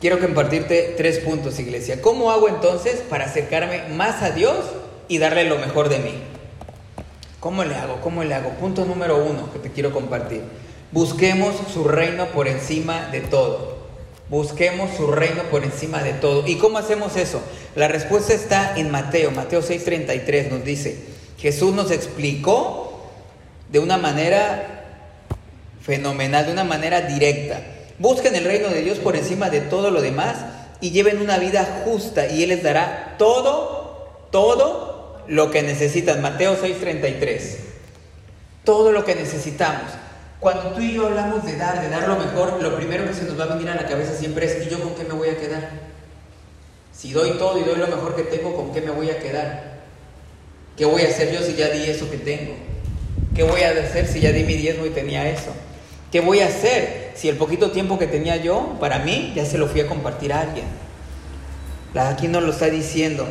Quiero 0.00 0.20
compartirte 0.20 0.94
tres 0.96 1.18
puntos, 1.18 1.58
iglesia. 1.58 2.00
¿Cómo 2.00 2.30
hago 2.30 2.48
entonces 2.48 3.02
para 3.10 3.24
acercarme 3.24 3.88
más 3.88 4.22
a 4.22 4.30
Dios 4.30 4.56
y 5.08 5.18
darle 5.18 5.42
lo 5.44 5.58
mejor 5.58 5.88
de 5.88 5.98
mí? 5.98 6.14
¿Cómo 7.40 7.64
le 7.64 7.74
hago? 7.74 8.00
¿Cómo 8.00 8.22
le 8.22 8.32
hago? 8.32 8.50
Punto 8.50 8.84
número 8.84 9.16
uno 9.16 9.52
que 9.52 9.58
te 9.58 9.72
quiero 9.72 9.92
compartir. 9.92 10.42
Busquemos 10.92 11.56
su 11.72 11.82
reino 11.82 12.26
por 12.26 12.46
encima 12.46 13.08
de 13.10 13.22
todo. 13.22 13.78
Busquemos 14.28 14.96
su 14.96 15.08
reino 15.08 15.42
por 15.44 15.64
encima 15.64 16.02
de 16.02 16.12
todo. 16.12 16.46
¿Y 16.46 16.58
cómo 16.58 16.78
hacemos 16.78 17.16
eso? 17.16 17.40
La 17.74 17.88
respuesta 17.88 18.32
está 18.34 18.78
en 18.78 18.92
Mateo. 18.92 19.32
Mateo 19.32 19.62
6:33 19.62 20.50
nos 20.50 20.64
dice, 20.64 20.96
Jesús 21.38 21.74
nos 21.74 21.90
explicó 21.90 23.08
de 23.68 23.80
una 23.80 23.96
manera 23.96 24.84
fenomenal, 25.82 26.46
de 26.46 26.52
una 26.52 26.64
manera 26.64 27.00
directa. 27.00 27.60
Busquen 27.98 28.34
el 28.36 28.44
reino 28.44 28.68
de 28.68 28.82
Dios 28.82 28.98
por 28.98 29.16
encima 29.16 29.50
de 29.50 29.60
todo 29.60 29.90
lo 29.90 30.00
demás 30.00 30.36
y 30.80 30.90
lleven 30.90 31.20
una 31.20 31.38
vida 31.38 31.82
justa 31.84 32.26
y 32.28 32.42
Él 32.42 32.50
les 32.50 32.62
dará 32.62 33.16
todo, 33.18 34.26
todo 34.30 35.24
lo 35.26 35.50
que 35.50 35.62
necesitan. 35.62 36.22
Mateo 36.22 36.56
6:33. 36.56 37.58
Todo 38.64 38.92
lo 38.92 39.04
que 39.04 39.14
necesitamos. 39.14 39.90
Cuando 40.40 40.70
tú 40.70 40.80
y 40.80 40.92
yo 40.92 41.06
hablamos 41.06 41.44
de 41.44 41.56
dar, 41.56 41.80
de 41.80 41.88
dar 41.88 42.06
lo 42.06 42.16
mejor, 42.16 42.62
lo 42.62 42.76
primero 42.76 43.06
que 43.06 43.14
se 43.14 43.24
nos 43.24 43.38
va 43.38 43.44
a 43.44 43.54
venir 43.54 43.68
a 43.70 43.74
la 43.74 43.86
cabeza 43.86 44.14
siempre 44.14 44.46
es, 44.46 44.66
¿y 44.66 44.70
yo 44.70 44.80
con 44.80 44.94
qué 44.94 45.02
me 45.02 45.14
voy 45.14 45.30
a 45.30 45.36
quedar? 45.36 45.70
Si 46.92 47.12
doy 47.12 47.32
todo 47.38 47.58
y 47.58 47.64
doy 47.64 47.76
lo 47.76 47.88
mejor 47.88 48.14
que 48.14 48.22
tengo, 48.22 48.54
¿con 48.54 48.72
qué 48.72 48.80
me 48.80 48.90
voy 48.90 49.10
a 49.10 49.18
quedar? 49.18 49.78
¿Qué 50.76 50.84
voy 50.84 51.02
a 51.02 51.08
hacer 51.08 51.32
yo 51.32 51.42
si 51.42 51.54
ya 51.54 51.68
di 51.70 51.90
eso 51.90 52.08
que 52.08 52.18
tengo? 52.18 52.54
¿Qué 53.34 53.42
voy 53.42 53.62
a 53.62 53.70
hacer 53.70 54.06
si 54.06 54.20
ya 54.20 54.30
di 54.30 54.44
mi 54.44 54.54
diezmo 54.54 54.86
y 54.86 54.90
tenía 54.90 55.28
eso? 55.28 55.50
¿Qué 56.12 56.20
voy 56.20 56.40
a 56.40 56.46
hacer 56.46 57.07
si 57.18 57.28
el 57.28 57.36
poquito 57.36 57.72
tiempo 57.72 57.98
que 57.98 58.06
tenía 58.06 58.36
yo, 58.36 58.76
para 58.78 59.00
mí, 59.00 59.32
ya 59.34 59.44
se 59.44 59.58
lo 59.58 59.66
fui 59.66 59.80
a 59.80 59.88
compartir 59.88 60.32
a 60.32 60.42
alguien? 60.42 60.66
Aquí 61.94 62.28
nos 62.28 62.44
lo 62.44 62.52
está 62.52 62.66
diciendo. 62.70 63.26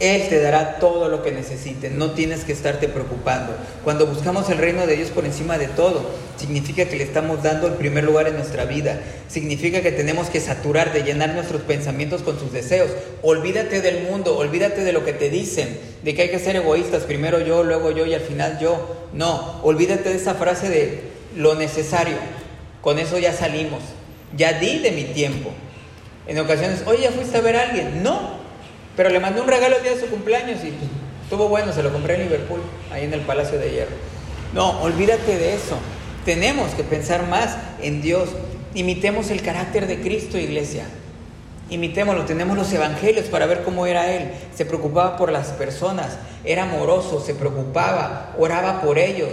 Él 0.00 0.28
te 0.28 0.40
dará 0.40 0.78
todo 0.78 1.08
lo 1.08 1.22
que 1.22 1.32
necesites, 1.32 1.92
no 1.92 2.12
tienes 2.12 2.44
que 2.44 2.52
estarte 2.52 2.88
preocupando. 2.88 3.54
Cuando 3.84 4.06
buscamos 4.06 4.48
el 4.48 4.58
reino 4.58 4.86
de 4.86 4.96
Dios 4.96 5.10
por 5.10 5.24
encima 5.24 5.58
de 5.58 5.68
todo, 5.68 6.10
significa 6.36 6.86
que 6.86 6.96
le 6.96 7.04
estamos 7.04 7.42
dando 7.42 7.66
el 7.66 7.74
primer 7.74 8.04
lugar 8.04 8.26
en 8.26 8.36
nuestra 8.36 8.64
vida. 8.64 9.00
Significa 9.28 9.82
que 9.82 9.92
tenemos 9.92 10.30
que 10.30 10.40
saturar, 10.40 10.92
de 10.92 11.02
llenar 11.02 11.34
nuestros 11.34 11.62
pensamientos 11.62 12.22
con 12.22 12.38
sus 12.38 12.52
deseos. 12.52 12.90
Olvídate 13.22 13.82
del 13.82 14.02
mundo, 14.04 14.36
olvídate 14.36 14.82
de 14.82 14.92
lo 14.92 15.04
que 15.04 15.12
te 15.12 15.30
dicen, 15.30 15.78
de 16.02 16.14
que 16.14 16.22
hay 16.22 16.30
que 16.30 16.38
ser 16.38 16.56
egoístas, 16.56 17.02
primero 17.04 17.38
yo, 17.40 17.62
luego 17.62 17.90
yo 17.90 18.06
y 18.06 18.14
al 18.14 18.22
final 18.22 18.58
yo. 18.58 19.08
No, 19.12 19.60
olvídate 19.62 20.08
de 20.08 20.16
esa 20.16 20.34
frase 20.34 20.68
de 20.70 21.13
lo 21.36 21.54
necesario. 21.54 22.16
Con 22.80 22.98
eso 22.98 23.18
ya 23.18 23.32
salimos. 23.32 23.82
Ya 24.36 24.54
di 24.54 24.78
de 24.78 24.90
mi 24.90 25.04
tiempo. 25.04 25.50
En 26.26 26.38
ocasiones, 26.38 26.82
oye, 26.86 27.02
¿ya 27.02 27.10
fuiste 27.10 27.36
a 27.36 27.40
ver 27.40 27.56
a 27.56 27.62
alguien? 27.62 28.02
No, 28.02 28.38
pero 28.96 29.10
le 29.10 29.20
mandé 29.20 29.40
un 29.40 29.48
regalo 29.48 29.76
el 29.76 29.82
día 29.82 29.92
de 29.92 30.00
su 30.00 30.06
cumpleaños 30.06 30.60
y 30.64 30.70
pues, 30.70 30.90
estuvo 31.22 31.48
bueno, 31.48 31.72
se 31.72 31.82
lo 31.82 31.92
compré 31.92 32.14
en 32.14 32.22
Liverpool, 32.22 32.60
ahí 32.90 33.04
en 33.04 33.12
el 33.12 33.20
Palacio 33.20 33.58
de 33.58 33.70
Hierro. 33.70 33.96
No, 34.54 34.80
olvídate 34.82 35.36
de 35.36 35.54
eso. 35.54 35.76
Tenemos 36.24 36.70
que 36.74 36.84
pensar 36.84 37.26
más 37.28 37.56
en 37.82 38.00
Dios. 38.00 38.30
Imitemos 38.74 39.30
el 39.30 39.42
carácter 39.42 39.86
de 39.86 40.00
Cristo, 40.00 40.38
iglesia. 40.38 40.84
Imitémoslo, 41.70 42.24
tenemos 42.24 42.56
los 42.56 42.72
evangelios 42.72 43.26
para 43.26 43.46
ver 43.46 43.62
cómo 43.62 43.86
era 43.86 44.12
Él. 44.12 44.30
Se 44.54 44.64
preocupaba 44.64 45.16
por 45.16 45.32
las 45.32 45.48
personas, 45.48 46.18
era 46.44 46.64
amoroso, 46.64 47.20
se 47.20 47.34
preocupaba, 47.34 48.34
oraba 48.38 48.80
por 48.80 48.98
ellos. 48.98 49.32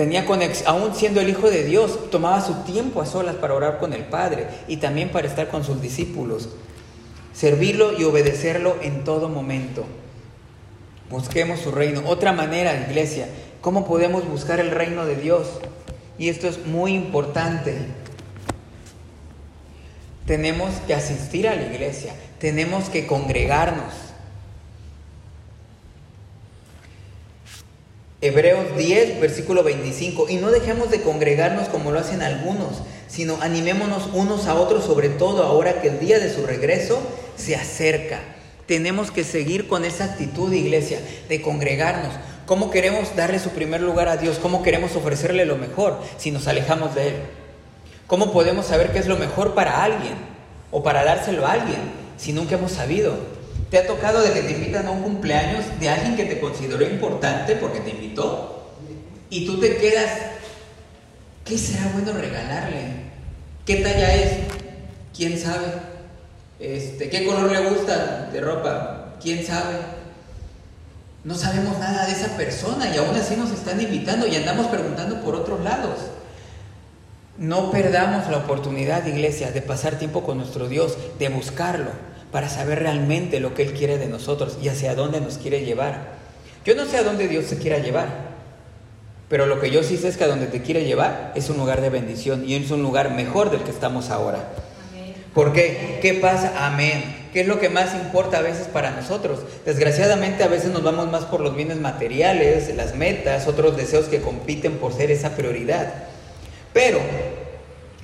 Tenía 0.00 0.24
conexión, 0.24 0.66
aún 0.66 0.94
siendo 0.94 1.20
el 1.20 1.28
Hijo 1.28 1.50
de 1.50 1.62
Dios, 1.62 2.10
tomaba 2.10 2.40
su 2.40 2.54
tiempo 2.62 3.02
a 3.02 3.04
solas 3.04 3.34
para 3.34 3.52
orar 3.52 3.78
con 3.78 3.92
el 3.92 4.04
Padre 4.04 4.46
y 4.66 4.78
también 4.78 5.10
para 5.10 5.28
estar 5.28 5.48
con 5.48 5.62
sus 5.62 5.82
discípulos 5.82 6.48
servirlo 7.34 7.92
y 8.00 8.04
obedecerlo 8.04 8.76
en 8.80 9.04
todo 9.04 9.28
momento. 9.28 9.84
Busquemos 11.10 11.60
su 11.60 11.70
reino. 11.70 12.02
Otra 12.06 12.32
manera, 12.32 12.86
iglesia, 12.88 13.28
¿cómo 13.60 13.86
podemos 13.86 14.26
buscar 14.26 14.58
el 14.58 14.70
reino 14.70 15.04
de 15.04 15.16
Dios? 15.16 15.48
Y 16.18 16.30
esto 16.30 16.48
es 16.48 16.64
muy 16.64 16.94
importante. 16.94 17.76
Tenemos 20.24 20.70
que 20.86 20.94
asistir 20.94 21.46
a 21.46 21.56
la 21.56 21.64
iglesia, 21.64 22.14
tenemos 22.38 22.88
que 22.88 23.06
congregarnos. 23.06 24.09
Hebreos 28.22 28.76
10, 28.76 29.18
versículo 29.18 29.62
25. 29.62 30.28
Y 30.28 30.36
no 30.36 30.50
dejemos 30.50 30.90
de 30.90 31.00
congregarnos 31.00 31.68
como 31.68 31.90
lo 31.90 31.98
hacen 31.98 32.20
algunos, 32.20 32.82
sino 33.08 33.40
animémonos 33.40 34.10
unos 34.12 34.46
a 34.46 34.54
otros, 34.54 34.84
sobre 34.84 35.08
todo 35.08 35.42
ahora 35.42 35.80
que 35.80 35.88
el 35.88 36.00
día 36.00 36.18
de 36.18 36.32
su 36.32 36.44
regreso 36.44 37.00
se 37.36 37.56
acerca. 37.56 38.20
Tenemos 38.66 39.10
que 39.10 39.24
seguir 39.24 39.68
con 39.68 39.86
esa 39.86 40.04
actitud, 40.04 40.52
iglesia, 40.52 41.00
de 41.30 41.40
congregarnos. 41.40 42.12
¿Cómo 42.44 42.70
queremos 42.70 43.16
darle 43.16 43.38
su 43.38 43.50
primer 43.50 43.80
lugar 43.80 44.08
a 44.08 44.18
Dios? 44.18 44.38
¿Cómo 44.38 44.62
queremos 44.62 44.96
ofrecerle 44.96 45.46
lo 45.46 45.56
mejor 45.56 45.98
si 46.18 46.30
nos 46.30 46.46
alejamos 46.46 46.94
de 46.94 47.08
Él? 47.08 47.14
¿Cómo 48.06 48.32
podemos 48.32 48.66
saber 48.66 48.92
qué 48.92 48.98
es 48.98 49.06
lo 49.06 49.16
mejor 49.16 49.54
para 49.54 49.82
alguien 49.82 50.14
o 50.70 50.82
para 50.82 51.04
dárselo 51.04 51.46
a 51.46 51.52
alguien 51.52 51.80
si 52.18 52.34
nunca 52.34 52.56
hemos 52.56 52.72
sabido? 52.72 53.39
¿Te 53.70 53.78
ha 53.78 53.86
tocado 53.86 54.20
de 54.20 54.32
que 54.32 54.42
te 54.42 54.50
invitan 54.50 54.86
a 54.86 54.90
un 54.90 55.02
cumpleaños 55.02 55.64
de 55.78 55.88
alguien 55.88 56.16
que 56.16 56.24
te 56.24 56.40
consideró 56.40 56.82
importante 56.82 57.54
porque 57.54 57.78
te 57.78 57.90
invitó? 57.90 58.66
Y 59.30 59.46
tú 59.46 59.60
te 59.60 59.76
quedas, 59.76 60.10
¿qué 61.44 61.56
será 61.56 61.88
bueno 61.92 62.12
regalarle? 62.12 63.10
¿Qué 63.64 63.76
talla 63.76 64.12
es? 64.12 64.38
¿Quién 65.16 65.38
sabe? 65.38 65.66
Este, 66.58 67.08
¿Qué 67.08 67.24
color 67.24 67.52
le 67.52 67.70
gusta 67.70 68.28
de 68.32 68.40
ropa? 68.40 69.14
¿Quién 69.22 69.46
sabe? 69.46 69.76
No 71.22 71.36
sabemos 71.36 71.78
nada 71.78 72.06
de 72.06 72.12
esa 72.12 72.36
persona 72.36 72.92
y 72.92 72.98
aún 72.98 73.14
así 73.14 73.36
nos 73.36 73.52
están 73.52 73.80
invitando 73.80 74.26
y 74.26 74.34
andamos 74.34 74.66
preguntando 74.66 75.22
por 75.22 75.36
otros 75.36 75.60
lados. 75.60 76.00
No 77.38 77.70
perdamos 77.70 78.28
la 78.28 78.38
oportunidad, 78.38 79.06
iglesia, 79.06 79.52
de 79.52 79.62
pasar 79.62 79.96
tiempo 79.96 80.24
con 80.24 80.38
nuestro 80.38 80.68
Dios, 80.68 80.98
de 81.20 81.28
buscarlo 81.28 82.09
para 82.32 82.48
saber 82.48 82.80
realmente 82.80 83.40
lo 83.40 83.54
que 83.54 83.62
Él 83.62 83.72
quiere 83.72 83.98
de 83.98 84.06
nosotros 84.06 84.58
y 84.62 84.68
hacia 84.68 84.94
dónde 84.94 85.20
nos 85.20 85.38
quiere 85.38 85.64
llevar. 85.64 86.20
Yo 86.64 86.74
no 86.74 86.84
sé 86.84 86.98
a 86.98 87.02
dónde 87.02 87.28
Dios 87.28 87.46
te 87.46 87.56
quiera 87.56 87.78
llevar, 87.78 88.08
pero 89.28 89.46
lo 89.46 89.60
que 89.60 89.70
yo 89.70 89.82
sí 89.82 89.96
sé 89.96 90.08
es 90.08 90.16
que 90.16 90.24
a 90.24 90.28
donde 90.28 90.46
te 90.46 90.62
quiere 90.62 90.84
llevar 90.84 91.32
es 91.34 91.48
un 91.50 91.56
lugar 91.56 91.80
de 91.80 91.90
bendición 91.90 92.48
y 92.48 92.54
es 92.54 92.70
un 92.70 92.82
lugar 92.82 93.14
mejor 93.14 93.50
del 93.50 93.62
que 93.62 93.70
estamos 93.70 94.10
ahora. 94.10 94.50
¿Por 95.34 95.52
qué? 95.52 96.00
¿Qué 96.02 96.14
pasa? 96.14 96.66
Amén. 96.66 97.28
¿Qué 97.32 97.42
es 97.42 97.46
lo 97.46 97.60
que 97.60 97.68
más 97.68 97.94
importa 97.94 98.38
a 98.38 98.42
veces 98.42 98.66
para 98.66 98.90
nosotros? 98.90 99.38
Desgraciadamente 99.64 100.42
a 100.42 100.48
veces 100.48 100.72
nos 100.72 100.82
vamos 100.82 101.08
más 101.08 101.24
por 101.26 101.40
los 101.40 101.54
bienes 101.54 101.78
materiales, 101.78 102.74
las 102.74 102.96
metas, 102.96 103.46
otros 103.46 103.76
deseos 103.76 104.06
que 104.06 104.20
compiten 104.20 104.78
por 104.78 104.92
ser 104.92 105.12
esa 105.12 105.36
prioridad. 105.36 105.94
Pero 106.72 106.98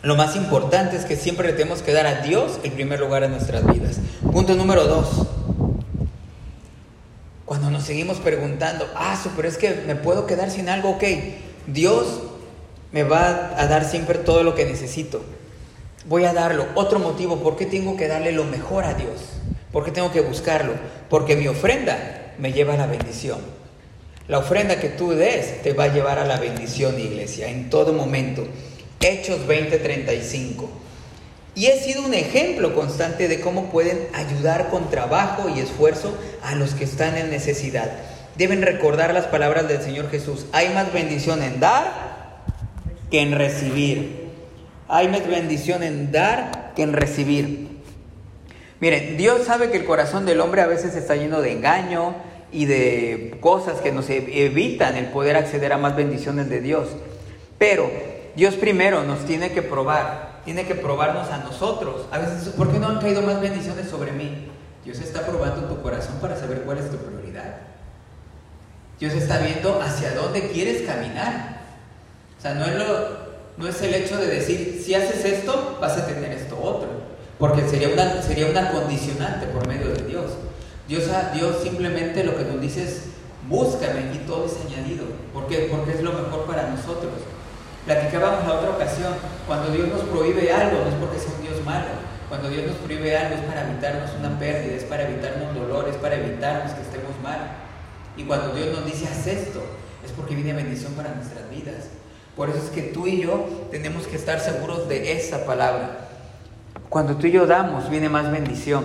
lo 0.03 0.15
más 0.15 0.37
importante 0.37 0.97
es 0.97 1.05
que 1.05 1.17
siempre 1.17 1.49
le 1.49 1.55
tenemos 1.55 1.83
que 1.83 1.93
dar 1.93 2.07
a 2.07 2.21
Dios 2.21 2.61
el 2.63 2.71
primer 2.71 3.01
lugar 3.01 3.25
en 3.25 3.33
nuestras 3.33 3.67
vidas. 3.67 3.97
Punto 4.37 4.55
número 4.55 4.85
dos. 4.85 5.09
Cuando 7.47 7.71
nos 7.71 7.85
seguimos 7.85 8.19
preguntando, 8.19 8.87
ah, 8.95 9.19
pero 9.35 9.49
es 9.49 9.57
que 9.57 9.71
me 9.87 9.97
puedo 9.97 10.27
quedar 10.27 10.51
sin 10.51 10.69
algo, 10.69 10.91
ok. 10.91 11.05
Dios 11.67 12.21
me 12.93 13.03
va 13.03 13.59
a 13.59 13.67
dar 13.67 13.87
siempre 13.87 14.19
todo 14.19 14.43
lo 14.43 14.55
que 14.55 14.67
necesito. 14.67 15.23
Voy 16.05 16.27
a 16.27 16.35
darlo. 16.35 16.67
Otro 16.75 16.99
motivo, 16.99 17.39
¿por 17.39 17.57
qué 17.57 17.65
tengo 17.65 17.97
que 17.97 18.09
darle 18.09 18.31
lo 18.33 18.45
mejor 18.45 18.85
a 18.85 18.93
Dios? 18.93 19.23
¿Por 19.73 19.87
qué 19.87 19.91
tengo 19.91 20.13
que 20.13 20.21
buscarlo? 20.21 20.75
Porque 21.09 21.35
mi 21.35 21.49
ofrenda 21.49 22.35
me 22.39 22.53
lleva 22.53 22.75
a 22.75 22.77
la 22.77 22.87
bendición. 22.87 23.39
La 24.29 24.41
ofrenda 24.41 24.79
que 24.79 24.91
tú 24.91 25.13
des 25.13 25.63
te 25.63 25.73
va 25.73 25.85
a 25.85 25.95
llevar 25.95 26.19
a 26.19 26.27
la 26.27 26.39
bendición, 26.39 27.01
iglesia, 27.01 27.49
en 27.49 27.71
todo 27.71 27.95
momento. 27.95 28.47
Hechos 29.01 29.47
20:35. 29.49 30.69
Y 31.57 31.67
he 31.67 31.81
sido 31.81 32.05
un 32.05 32.13
ejemplo 32.13 32.75
constante 32.75 33.29
de 33.29 33.41
cómo 33.41 33.71
pueden 33.71 34.09
ayudar 34.13 34.69
con 34.69 34.91
trabajo 34.91 35.49
y 35.49 35.59
esfuerzo 35.59 36.15
a 36.43 36.55
los 36.55 36.75
que 36.75 36.85
están 36.85 37.17
en 37.17 37.31
necesidad. 37.31 37.91
Deben 38.37 38.61
recordar 38.61 39.15
las 39.15 39.27
palabras 39.27 39.67
del 39.67 39.81
Señor 39.81 40.11
Jesús. 40.11 40.45
Hay 40.53 40.69
más 40.69 40.93
bendición 40.93 41.43
en 41.43 41.59
dar 41.59 42.45
que 43.11 43.23
en 43.23 43.33
recibir. 43.33 44.27
Hay 44.87 45.09
más 45.09 45.27
bendición 45.27 45.83
en 45.83 46.13
dar 46.13 46.75
que 46.77 46.83
en 46.83 46.93
recibir. 46.93 47.69
Miren, 48.79 49.17
Dios 49.17 49.47
sabe 49.47 49.71
que 49.71 49.79
el 49.79 49.87
corazón 49.87 50.27
del 50.27 50.43
hombre 50.43 50.61
a 50.61 50.67
veces 50.67 50.95
está 50.95 51.17
lleno 51.17 51.41
de 51.41 51.53
engaño 51.53 52.15
y 52.53 52.67
de 52.67 53.39
cosas 53.41 53.81
que 53.81 53.93
nos 53.93 54.11
evitan 54.11 54.97
el 54.97 55.07
poder 55.07 55.37
acceder 55.37 55.73
a 55.73 55.79
más 55.79 55.97
bendiciones 55.97 56.51
de 56.51 56.61
Dios. 56.61 56.89
Pero 57.57 57.91
Dios 58.37 58.57
primero 58.57 59.03
nos 59.05 59.25
tiene 59.25 59.53
que 59.53 59.63
probar, 59.63 60.36
tiene 60.47 60.65
que 60.65 60.77
probarnos 60.77 61.29
a 61.29 61.39
nosotros. 61.39 62.07
A 62.13 62.19
veces, 62.19 62.55
¿por 62.57 62.71
qué 62.73 62.79
no 62.79 62.87
han 62.87 63.01
caído 63.01 63.21
más 63.21 63.41
bendiciones 63.41 63.91
sobre 63.91 64.13
mí? 64.13 64.49
Dios 64.85 65.01
está 65.01 65.27
probando 65.27 65.67
tu 65.67 65.83
corazón 65.83 66.19
para 66.21 66.39
saber 66.39 66.63
cuál 66.63 66.79
es 66.79 66.89
tu 66.89 66.97
prioridad. 66.99 67.57
Dios 69.01 69.13
está 69.13 69.39
viendo 69.39 69.83
hacia 69.83 70.15
dónde 70.15 70.49
quieres 70.53 70.87
caminar. 70.87 71.63
O 72.39 72.41
sea, 72.41 72.55
no 72.55 73.67
es, 73.67 73.83
el 73.83 73.95
hecho 73.95 74.17
de 74.19 74.29
decir, 74.29 74.81
si 74.85 74.95
haces 74.95 75.25
esto, 75.25 75.79
vas 75.81 75.99
a 75.99 76.07
tener 76.07 76.31
esto 76.31 76.57
otro. 76.63 76.91
Porque 77.41 77.69
sería 77.69 77.89
una, 77.89 78.23
sería 78.23 78.71
condicionante 78.71 79.47
por 79.47 79.67
medio 79.67 79.89
de 79.89 80.05
Dios. 80.05 80.31
Dios, 80.87 81.05
Dios 81.35 81.57
simplemente 81.61 82.23
lo 82.23 82.37
que 82.37 82.45
nos 82.45 82.61
dice 82.61 82.85
es, 82.85 83.03
búscame 83.49 84.15
y 84.15 84.19
todo 84.29 84.47
es 84.47 84.53
añadido. 84.65 85.07
¿Por 85.35 85.49
qué? 85.49 85.67
Porque 85.73 85.91
es 85.91 86.03
lo 86.03 86.13
mejor 86.13 86.47
para 86.47 86.71
nosotros. 86.71 87.15
Platicábamos 87.87 88.45
la 88.49 88.55
otra 88.55 88.71
ocasión, 88.71 89.15
cuando 89.47 89.71
Dios 89.71 89.87
nos 89.87 90.03
prohíbe 90.03 90.53
algo, 90.53 90.81
no 90.81 90.89
es 90.89 90.95
porque 90.97 91.21
sea 91.21 91.31
un 91.37 91.43
Dios 91.43 91.65
malo. 91.65 91.87
Cuando 92.29 92.49
Dios 92.49 92.67
nos 92.67 92.77
prohíbe 92.79 93.17
algo 93.17 93.37
es 93.37 93.43
para 93.43 93.71
evitarnos 93.71 94.11
una 94.19 94.37
pérdida, 94.41 94.75
es 94.75 94.83
para 94.83 95.09
evitarnos 95.09 95.55
dolor, 95.55 95.89
es 95.89 95.97
para 95.97 96.17
evitarnos 96.17 96.73
que 96.73 96.83
estemos 96.83 97.13
mal. 97.23 97.39
Y 98.17 98.25
cuando 98.25 98.53
Dios 98.53 98.77
nos 98.77 98.85
dice 98.85 99.07
haz 99.07 99.29
esto, 99.29 99.63
es 100.05 100.11
porque 100.11 100.35
viene 100.35 100.53
bendición 100.53 100.95
para 100.95 101.15
nuestras 101.15 101.49
vidas. 101.49 101.87
Por 102.35 102.51
eso 102.51 102.59
es 102.59 102.71
que 102.71 102.83
tú 102.83 103.07
y 103.07 103.23
yo 103.23 103.69
tenemos 103.71 104.09
que 104.09 104.17
estar 104.17 104.41
seguros 104.41 104.89
de 104.89 105.13
esa 105.13 105.47
palabra. 105.47 106.09
Cuando 106.89 107.15
tú 107.15 107.29
y 107.29 107.31
yo 107.31 107.47
damos, 107.47 107.89
viene 107.89 108.09
más 108.09 108.33
bendición. 108.33 108.85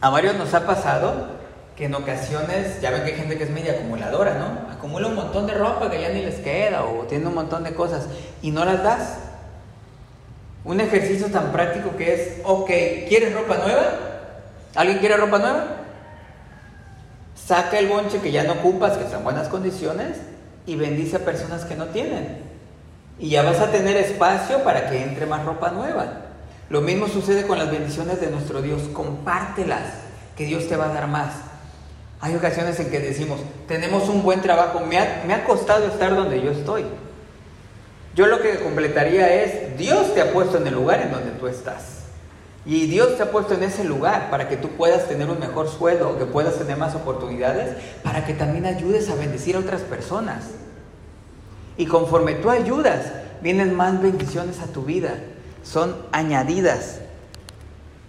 A 0.00 0.08
varios 0.08 0.36
nos 0.36 0.54
ha 0.54 0.66
pasado 0.66 1.39
que 1.80 1.86
en 1.86 1.94
ocasiones, 1.94 2.78
ya 2.82 2.90
ven 2.90 3.04
que 3.04 3.12
hay 3.12 3.16
gente 3.16 3.38
que 3.38 3.44
es 3.44 3.50
media 3.50 3.72
acumuladora, 3.72 4.34
¿no? 4.34 4.70
Acumula 4.70 5.06
un 5.06 5.14
montón 5.14 5.46
de 5.46 5.54
ropa 5.54 5.90
que 5.90 5.98
ya 5.98 6.10
ni 6.10 6.20
les 6.20 6.34
queda 6.40 6.84
o 6.84 7.06
tiene 7.06 7.26
un 7.26 7.34
montón 7.34 7.64
de 7.64 7.72
cosas 7.72 8.04
y 8.42 8.50
no 8.50 8.66
las 8.66 8.82
das. 8.82 9.16
Un 10.62 10.78
ejercicio 10.82 11.28
tan 11.28 11.52
práctico 11.52 11.96
que 11.96 12.12
es, 12.12 12.32
ok, 12.44 12.68
¿quieres 13.08 13.32
ropa 13.32 13.56
nueva? 13.56 13.84
¿Alguien 14.74 14.98
quiere 14.98 15.16
ropa 15.16 15.38
nueva? 15.38 15.64
Saca 17.34 17.78
el 17.78 17.88
bonche 17.88 18.20
que 18.20 18.30
ya 18.30 18.44
no 18.44 18.52
ocupas, 18.52 18.98
que 18.98 19.04
está 19.04 19.16
en 19.16 19.24
buenas 19.24 19.48
condiciones, 19.48 20.18
y 20.66 20.76
bendice 20.76 21.16
a 21.16 21.20
personas 21.20 21.64
que 21.64 21.76
no 21.76 21.86
tienen. 21.86 22.42
Y 23.18 23.30
ya 23.30 23.42
vas 23.42 23.58
a 23.58 23.70
tener 23.70 23.96
espacio 23.96 24.62
para 24.64 24.90
que 24.90 25.02
entre 25.02 25.24
más 25.24 25.46
ropa 25.46 25.70
nueva. 25.70 26.26
Lo 26.68 26.82
mismo 26.82 27.08
sucede 27.08 27.46
con 27.46 27.56
las 27.56 27.70
bendiciones 27.70 28.20
de 28.20 28.30
nuestro 28.30 28.60
Dios. 28.60 28.82
Compártelas, 28.92 29.94
que 30.36 30.44
Dios 30.44 30.68
te 30.68 30.76
va 30.76 30.90
a 30.90 30.92
dar 30.92 31.06
más. 31.06 31.48
Hay 32.20 32.36
ocasiones 32.36 32.78
en 32.80 32.90
que 32.90 33.00
decimos, 33.00 33.40
tenemos 33.66 34.08
un 34.08 34.22
buen 34.22 34.42
trabajo, 34.42 34.80
me 34.80 34.98
ha, 34.98 35.24
me 35.26 35.32
ha 35.32 35.44
costado 35.44 35.86
estar 35.86 36.14
donde 36.14 36.42
yo 36.42 36.50
estoy. 36.50 36.84
Yo 38.14 38.26
lo 38.26 38.40
que 38.42 38.58
completaría 38.60 39.42
es, 39.42 39.78
Dios 39.78 40.12
te 40.12 40.20
ha 40.20 40.32
puesto 40.32 40.58
en 40.58 40.66
el 40.66 40.74
lugar 40.74 41.00
en 41.00 41.12
donde 41.12 41.30
tú 41.30 41.46
estás. 41.46 42.00
Y 42.66 42.86
Dios 42.86 43.16
te 43.16 43.22
ha 43.22 43.30
puesto 43.30 43.54
en 43.54 43.62
ese 43.62 43.84
lugar 43.84 44.28
para 44.30 44.48
que 44.48 44.58
tú 44.58 44.68
puedas 44.70 45.08
tener 45.08 45.30
un 45.30 45.38
mejor 45.38 45.68
sueldo, 45.68 46.18
que 46.18 46.26
puedas 46.26 46.58
tener 46.58 46.76
más 46.76 46.94
oportunidades, 46.94 47.76
para 48.02 48.26
que 48.26 48.34
también 48.34 48.66
ayudes 48.66 49.08
a 49.08 49.14
bendecir 49.14 49.56
a 49.56 49.60
otras 49.60 49.80
personas. 49.80 50.44
Y 51.78 51.86
conforme 51.86 52.34
tú 52.34 52.50
ayudas, 52.50 53.06
vienen 53.40 53.74
más 53.74 54.02
bendiciones 54.02 54.60
a 54.60 54.66
tu 54.66 54.82
vida. 54.82 55.14
Son 55.62 55.96
añadidas. 56.12 57.00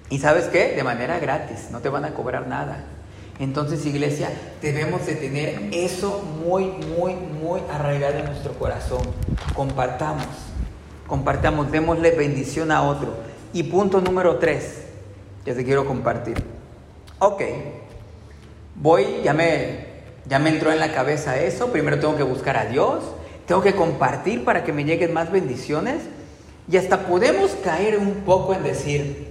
¿Y 0.09 0.19
sabes 0.19 0.45
qué? 0.47 0.73
De 0.75 0.83
manera 0.83 1.19
gratis, 1.19 1.69
no 1.71 1.79
te 1.79 1.87
van 1.87 2.03
a 2.03 2.13
cobrar 2.13 2.47
nada. 2.47 2.83
Entonces, 3.41 3.83
iglesia, 3.87 4.29
debemos 4.61 5.07
de 5.07 5.15
tener 5.15 5.69
eso 5.71 6.23
muy, 6.45 6.65
muy, 6.65 7.15
muy 7.15 7.59
arraigado 7.71 8.19
en 8.19 8.25
nuestro 8.25 8.53
corazón. 8.53 9.01
Compartamos, 9.55 10.27
compartamos, 11.07 11.71
démosle 11.71 12.11
bendición 12.11 12.71
a 12.71 12.83
otro. 12.83 13.15
Y 13.51 13.63
punto 13.63 13.99
número 13.99 14.37
tres, 14.37 14.83
que 15.43 15.55
te 15.55 15.65
quiero 15.65 15.87
compartir. 15.87 16.35
Ok, 17.17 17.41
voy, 18.75 19.07
ya 19.23 19.33
me, 19.33 19.87
ya 20.27 20.37
me 20.37 20.51
entró 20.51 20.71
en 20.71 20.79
la 20.79 20.93
cabeza 20.93 21.41
eso, 21.41 21.71
primero 21.71 21.99
tengo 21.99 22.15
que 22.15 22.23
buscar 22.23 22.57
a 22.57 22.65
Dios, 22.65 23.03
tengo 23.47 23.63
que 23.63 23.73
compartir 23.73 24.45
para 24.45 24.63
que 24.63 24.71
me 24.71 24.85
lleguen 24.85 25.13
más 25.13 25.31
bendiciones 25.31 26.03
y 26.71 26.77
hasta 26.77 27.07
podemos 27.07 27.53
caer 27.63 27.97
un 27.97 28.17
poco 28.23 28.53
en 28.53 28.61
decir, 28.61 29.30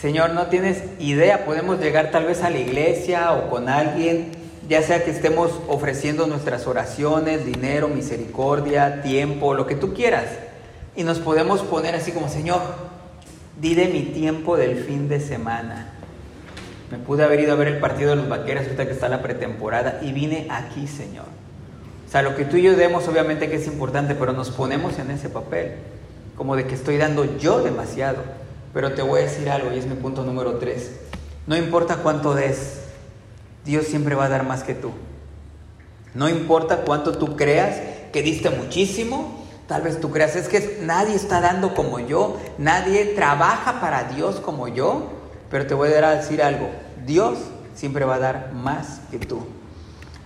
Señor, 0.00 0.30
no 0.30 0.46
tienes 0.48 0.82
idea, 0.98 1.46
podemos 1.46 1.80
llegar 1.80 2.10
tal 2.10 2.26
vez 2.26 2.42
a 2.42 2.50
la 2.50 2.58
iglesia 2.58 3.32
o 3.32 3.48
con 3.48 3.70
alguien, 3.70 4.32
ya 4.68 4.82
sea 4.82 5.02
que 5.02 5.10
estemos 5.10 5.50
ofreciendo 5.68 6.26
nuestras 6.26 6.66
oraciones, 6.66 7.46
dinero, 7.46 7.88
misericordia, 7.88 9.00
tiempo, 9.00 9.54
lo 9.54 9.66
que 9.66 9.74
tú 9.74 9.94
quieras 9.94 10.26
y 10.96 11.04
nos 11.04 11.18
podemos 11.18 11.62
poner 11.62 11.94
así 11.94 12.12
como, 12.12 12.28
Señor, 12.28 12.60
di 13.60 13.74
de 13.74 13.88
mi 13.88 14.02
tiempo 14.02 14.56
del 14.56 14.82
fin 14.84 15.08
de 15.08 15.20
semana. 15.20 15.92
Me 16.90 16.98
pude 16.98 17.24
haber 17.24 17.40
ido 17.40 17.52
a 17.52 17.56
ver 17.56 17.68
el 17.68 17.78
partido 17.78 18.10
de 18.10 18.16
los 18.16 18.28
vaqueros 18.28 18.64
ahorita 18.64 18.86
que 18.86 18.92
está 18.92 19.08
la 19.08 19.22
pretemporada 19.22 20.00
y 20.02 20.12
vine 20.12 20.46
aquí, 20.50 20.86
Señor. 20.86 21.26
O 22.06 22.10
sea, 22.10 22.22
lo 22.22 22.36
que 22.36 22.44
tú 22.44 22.56
y 22.56 22.62
yo 22.62 22.76
demos 22.76 23.08
obviamente 23.08 23.50
que 23.50 23.56
es 23.56 23.66
importante, 23.66 24.14
pero 24.14 24.32
nos 24.32 24.50
ponemos 24.50 24.98
en 24.98 25.10
ese 25.10 25.28
papel, 25.28 25.72
como 26.36 26.54
de 26.54 26.66
que 26.66 26.74
estoy 26.74 26.96
dando 26.96 27.38
yo 27.38 27.62
demasiado. 27.62 28.45
Pero 28.76 28.92
te 28.92 29.00
voy 29.00 29.20
a 29.20 29.22
decir 29.22 29.48
algo 29.48 29.72
y 29.72 29.78
es 29.78 29.86
mi 29.86 29.94
punto 29.94 30.22
número 30.22 30.58
tres. 30.58 30.90
No 31.46 31.56
importa 31.56 31.96
cuánto 32.02 32.34
des, 32.34 32.80
Dios 33.64 33.86
siempre 33.86 34.14
va 34.14 34.26
a 34.26 34.28
dar 34.28 34.44
más 34.44 34.64
que 34.64 34.74
tú. 34.74 34.90
No 36.12 36.28
importa 36.28 36.82
cuánto 36.82 37.16
tú 37.16 37.36
creas 37.36 37.80
que 38.12 38.20
diste 38.20 38.50
muchísimo, 38.50 39.46
Tal 39.66 39.82
vez 39.82 39.98
tú 39.98 40.12
creas, 40.12 40.36
es 40.36 40.46
que 40.46 40.78
nadie 40.82 41.14
está 41.16 41.40
dando 41.40 41.74
como 41.74 41.98
yo, 41.98 42.38
nadie 42.56 43.04
trabaja 43.16 43.80
para 43.80 44.04
Dios 44.04 44.36
como 44.36 44.68
yo, 44.68 45.10
pero 45.50 45.66
te 45.66 45.74
voy 45.74 45.88
a 45.88 46.10
decir 46.10 46.40
algo, 46.40 46.70
Dios 47.04 47.38
siempre 47.74 48.04
va 48.04 48.16
a 48.16 48.20
dar 48.20 48.52
más 48.52 49.00
que 49.10 49.18
tú. 49.18 49.40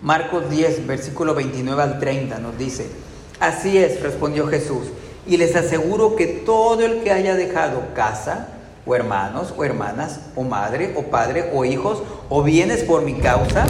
Marcos 0.03 0.51
10, 0.51 0.87
versículo 0.87 1.35
29 1.35 1.83
al 1.83 1.99
30 1.99 2.39
nos 2.39 2.59
dice, 2.59 2.91
así 3.39 3.79
es, 3.79 4.03
respondió 4.03 4.47
Jesús, 4.47 4.89
y 5.31 5.37
les 5.37 5.55
aseguro 5.55 6.17
que 6.17 6.27
todo 6.27 6.85
el 6.85 7.05
que 7.05 7.13
haya 7.13 7.37
dejado 7.37 7.95
casa, 7.95 8.49
o 8.85 8.97
hermanos, 8.97 9.55
o 9.57 9.65
hermanas, 9.65 10.19
o 10.35 10.43
madre, 10.43 10.93
o 10.97 11.05
padre, 11.05 11.51
o 11.55 11.65
hijos, 11.65 12.03
o 12.29 12.43
bienes 12.43 12.83
por 12.83 13.03
mi 13.03 13.15
causa, 13.15 13.65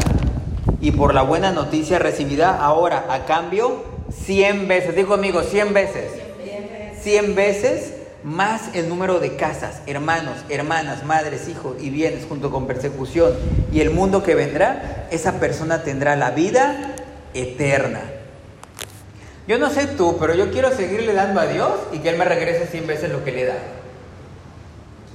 y 0.81 0.93
por 0.93 1.13
la 1.13 1.21
buena 1.21 1.53
noticia 1.53 1.99
recibida 1.99 2.57
ahora 2.57 3.05
a 3.11 3.27
cambio 3.27 3.85
100 4.11 4.69
veces, 4.69 4.97
dijo 4.97 5.09
conmigo, 5.11 5.43
100 5.43 5.75
veces. 5.75 6.11
100 7.03 7.35
veces 7.35 7.93
más 8.25 8.75
el 8.75 8.89
número 8.89 9.21
de 9.21 9.37
casas, 9.37 9.83
hermanos, 9.87 10.39
hermanas, 10.49 11.05
madres, 11.05 11.47
hijos 11.47 11.77
y 11.79 11.91
bienes 11.91 12.25
junto 12.27 12.51
con 12.51 12.67
persecución 12.67 13.35
y 13.71 13.81
el 13.81 13.91
mundo 13.91 14.23
que 14.23 14.35
vendrá, 14.35 15.09
esa 15.11 15.35
persona 15.41 15.83
tendrá 15.83 16.17
la 16.17 16.31
vida 16.31 16.95
eterna. 17.35 18.01
Yo 19.51 19.59
no 19.59 19.69
sé 19.69 19.89
tú, 19.89 20.17
pero 20.21 20.33
yo 20.37 20.53
quiero 20.53 20.71
seguirle 20.71 21.13
dando 21.13 21.41
a 21.41 21.47
Dios 21.47 21.73
y 21.91 21.99
que 21.99 22.11
Él 22.11 22.17
me 22.17 22.25
regrese 22.25 22.69
100 22.69 22.87
veces 22.87 23.11
lo 23.11 23.25
que 23.25 23.33
le 23.33 23.47
da. 23.47 23.57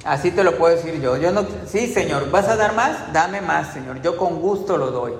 Así 0.03 0.29
te 0.29 0.43
lo 0.43 0.57
puedo 0.57 0.75
decir 0.75 0.99
yo. 0.99 1.15
Yo 1.15 1.31
no, 1.31 1.47
sí, 1.65 1.87
Señor, 1.87 2.29
¿vas 2.31 2.49
a 2.49 2.57
dar 2.57 2.75
más? 2.75 3.13
Dame 3.13 3.39
más, 3.39 3.71
Señor. 3.71 4.01
Yo 4.01 4.17
con 4.17 4.41
gusto 4.41 4.75
lo 4.75 4.91
doy. 4.91 5.13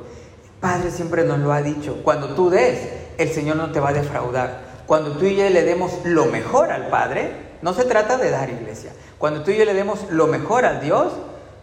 Padre 0.59 0.91
siempre 0.91 1.23
nos 1.23 1.39
lo 1.39 1.53
ha 1.53 1.61
dicho. 1.61 2.01
Cuando 2.03 2.35
tú 2.35 2.49
des, 2.49 2.89
el 3.17 3.29
Señor 3.29 3.55
no 3.55 3.71
te 3.71 3.79
va 3.79 3.91
a 3.91 3.93
defraudar. 3.93 4.59
Cuando 4.85 5.11
tú 5.11 5.23
y 5.23 5.37
yo 5.37 5.49
le 5.49 5.63
demos 5.63 5.93
lo 6.03 6.25
mejor 6.25 6.73
al 6.73 6.89
Padre, 6.89 7.31
no 7.61 7.73
se 7.73 7.85
trata 7.85 8.17
de 8.17 8.31
dar 8.31 8.49
iglesia. 8.49 8.91
Cuando 9.17 9.43
tú 9.43 9.51
y 9.51 9.55
yo 9.55 9.63
le 9.63 9.73
demos 9.73 10.11
lo 10.11 10.27
mejor 10.27 10.65
al 10.65 10.81
Dios, 10.81 11.13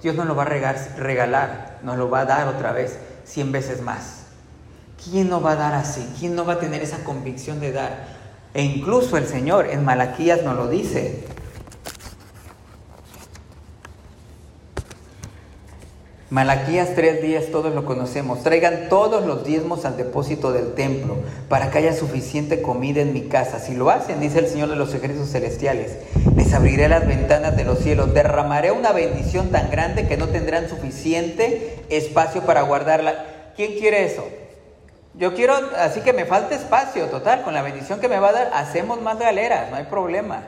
Dios 0.03 0.15
nos 0.15 0.27
lo 0.27 0.35
va 0.35 0.45
a 0.45 0.47
regalar, 0.47 1.81
nos 1.83 1.99
lo 1.99 2.09
va 2.09 2.21
a 2.21 2.25
dar 2.25 2.49
otra 2.49 2.73
vez, 2.73 2.97
cien 3.27 3.53
veces 3.53 3.83
más. 3.83 4.22
¿Quién 5.05 5.29
no 5.29 5.41
va 5.41 5.53
a 5.53 5.57
dar 5.57 5.75
así? 5.75 6.07
¿Quién 6.19 6.37
no 6.37 6.45
va 6.45 6.55
a 6.55 6.59
tener 6.61 6.83
esa 6.83 7.03
convicción 7.03 7.59
de 7.61 7.73
dar? 7.73 8.07
E 8.55 8.63
incluso 8.63 9.17
el 9.17 9.27
Señor 9.27 9.67
en 9.71 9.85
Malaquías 9.85 10.43
nos 10.43 10.57
lo 10.57 10.69
dice. 10.69 11.25
Malaquías 16.31 16.95
tres 16.95 17.21
días 17.21 17.47
todos 17.51 17.75
lo 17.75 17.85
conocemos. 17.85 18.43
Traigan 18.43 18.89
todos 18.89 19.27
los 19.27 19.45
diezmos 19.45 19.85
al 19.85 19.97
depósito 19.97 20.53
del 20.53 20.75
templo 20.75 21.17
para 21.49 21.71
que 21.71 21.79
haya 21.79 21.95
suficiente 21.95 22.63
comida 22.63 23.03
en 23.03 23.13
mi 23.13 23.23
casa. 23.23 23.59
Si 23.59 23.75
lo 23.75 23.91
hacen, 23.91 24.21
dice 24.21 24.39
el 24.39 24.47
Señor 24.47 24.71
de 24.71 24.77
los 24.77 24.95
ejércitos 24.95 25.31
celestiales, 25.31 25.99
les 26.37 26.55
abriré 26.55 26.89
las 26.89 27.07
ventanas 27.07 27.57
de 27.57 27.65
los 27.65 27.81
cielos, 27.81 28.15
derramaré 28.15 28.71
una 28.71 28.93
bendición 28.93 29.51
tan 29.51 29.71
grande 29.71 30.07
que 30.07 30.17
no 30.17 30.29
tendrán 30.29 30.71
suficiente 30.71 31.85
espacio 31.91 32.43
para 32.43 32.63
guardarla. 32.63 33.27
¿Quién 33.55 33.73
quiere 33.79 34.07
eso? 34.07 34.25
Yo 35.15 35.35
quiero, 35.35 35.55
así 35.79 36.01
que 36.01 36.13
me 36.13 36.25
falta 36.25 36.55
espacio, 36.55 37.07
total, 37.07 37.43
con 37.43 37.55
la 37.55 37.63
bendición 37.63 38.01
que 38.01 38.09
me 38.09 38.19
va 38.19 38.31
a 38.31 38.33
dar, 38.33 38.51
hacemos 38.55 39.01
más 39.01 39.19
galeras, 39.19 39.71
no 39.71 39.77
hay 39.77 39.85
problema. 39.85 40.43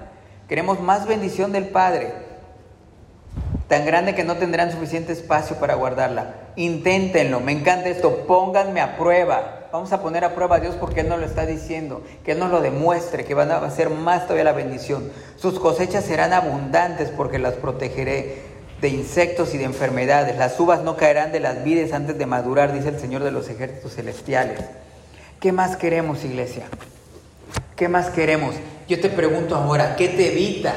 Queremos 0.48 0.80
más 0.80 1.06
bendición 1.06 1.52
del 1.52 1.68
Padre 1.68 2.12
tan 3.68 3.86
grande 3.86 4.14
que 4.14 4.24
no 4.24 4.36
tendrán 4.36 4.70
suficiente 4.70 5.12
espacio 5.12 5.56
para 5.56 5.74
guardarla. 5.74 6.34
Inténtenlo, 6.56 7.40
me 7.40 7.52
encanta 7.52 7.88
esto, 7.88 8.26
pónganme 8.26 8.80
a 8.80 8.96
prueba. 8.96 9.68
Vamos 9.72 9.92
a 9.92 10.00
poner 10.00 10.24
a 10.24 10.34
prueba 10.34 10.56
a 10.56 10.60
Dios 10.60 10.76
porque 10.76 11.00
Él 11.00 11.08
nos 11.08 11.18
lo 11.18 11.26
está 11.26 11.46
diciendo, 11.46 12.02
que 12.24 12.32
Él 12.32 12.38
nos 12.38 12.50
lo 12.50 12.60
demuestre, 12.60 13.24
que 13.24 13.34
van 13.34 13.50
a 13.50 13.56
hacer 13.56 13.90
más 13.90 14.24
todavía 14.24 14.44
la 14.44 14.52
bendición. 14.52 15.10
Sus 15.36 15.58
cosechas 15.58 16.04
serán 16.04 16.32
abundantes 16.32 17.10
porque 17.10 17.38
las 17.38 17.54
protegeré 17.54 18.53
de 18.84 18.90
insectos 18.90 19.54
y 19.54 19.58
de 19.58 19.64
enfermedades. 19.64 20.36
Las 20.36 20.60
uvas 20.60 20.82
no 20.82 20.98
caerán 20.98 21.32
de 21.32 21.40
las 21.40 21.64
vides 21.64 21.94
antes 21.94 22.18
de 22.18 22.26
madurar, 22.26 22.74
dice 22.74 22.90
el 22.90 23.00
Señor 23.00 23.22
de 23.22 23.30
los 23.30 23.48
ejércitos 23.48 23.94
celestiales. 23.94 24.60
¿Qué 25.40 25.52
más 25.52 25.78
queremos, 25.78 26.22
iglesia? 26.22 26.66
¿Qué 27.76 27.88
más 27.88 28.10
queremos? 28.10 28.54
Yo 28.86 29.00
te 29.00 29.08
pregunto 29.08 29.56
ahora, 29.56 29.96
¿qué 29.96 30.08
te 30.08 30.32
evita? 30.32 30.74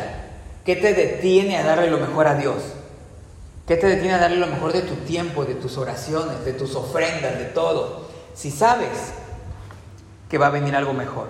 ¿Qué 0.63 0.77
te 0.77 0.93
detiene 0.93 1.57
a 1.57 1.65
darle 1.65 1.91
lo 1.91 1.97
mejor 1.97 2.27
a 2.27 2.35
Dios? 2.35 2.63
¿Qué 3.67 3.75
te 3.75 3.87
detiene 3.87 4.13
a 4.13 4.19
darle 4.19 4.37
lo 4.37 4.47
mejor 4.47 4.71
de 4.71 4.83
tu 4.83 4.95
tiempo, 4.95 5.43
de 5.43 5.55
tus 5.55 5.77
oraciones, 5.77 6.45
de 6.45 6.53
tus 6.53 6.75
ofrendas, 6.75 7.37
de 7.37 7.45
todo? 7.45 8.07
Si 8.33 8.51
sabes 8.51 9.11
que 10.29 10.37
va 10.37 10.47
a 10.47 10.51
venir 10.51 10.77
algo 10.77 10.93
mejor. 10.93 11.27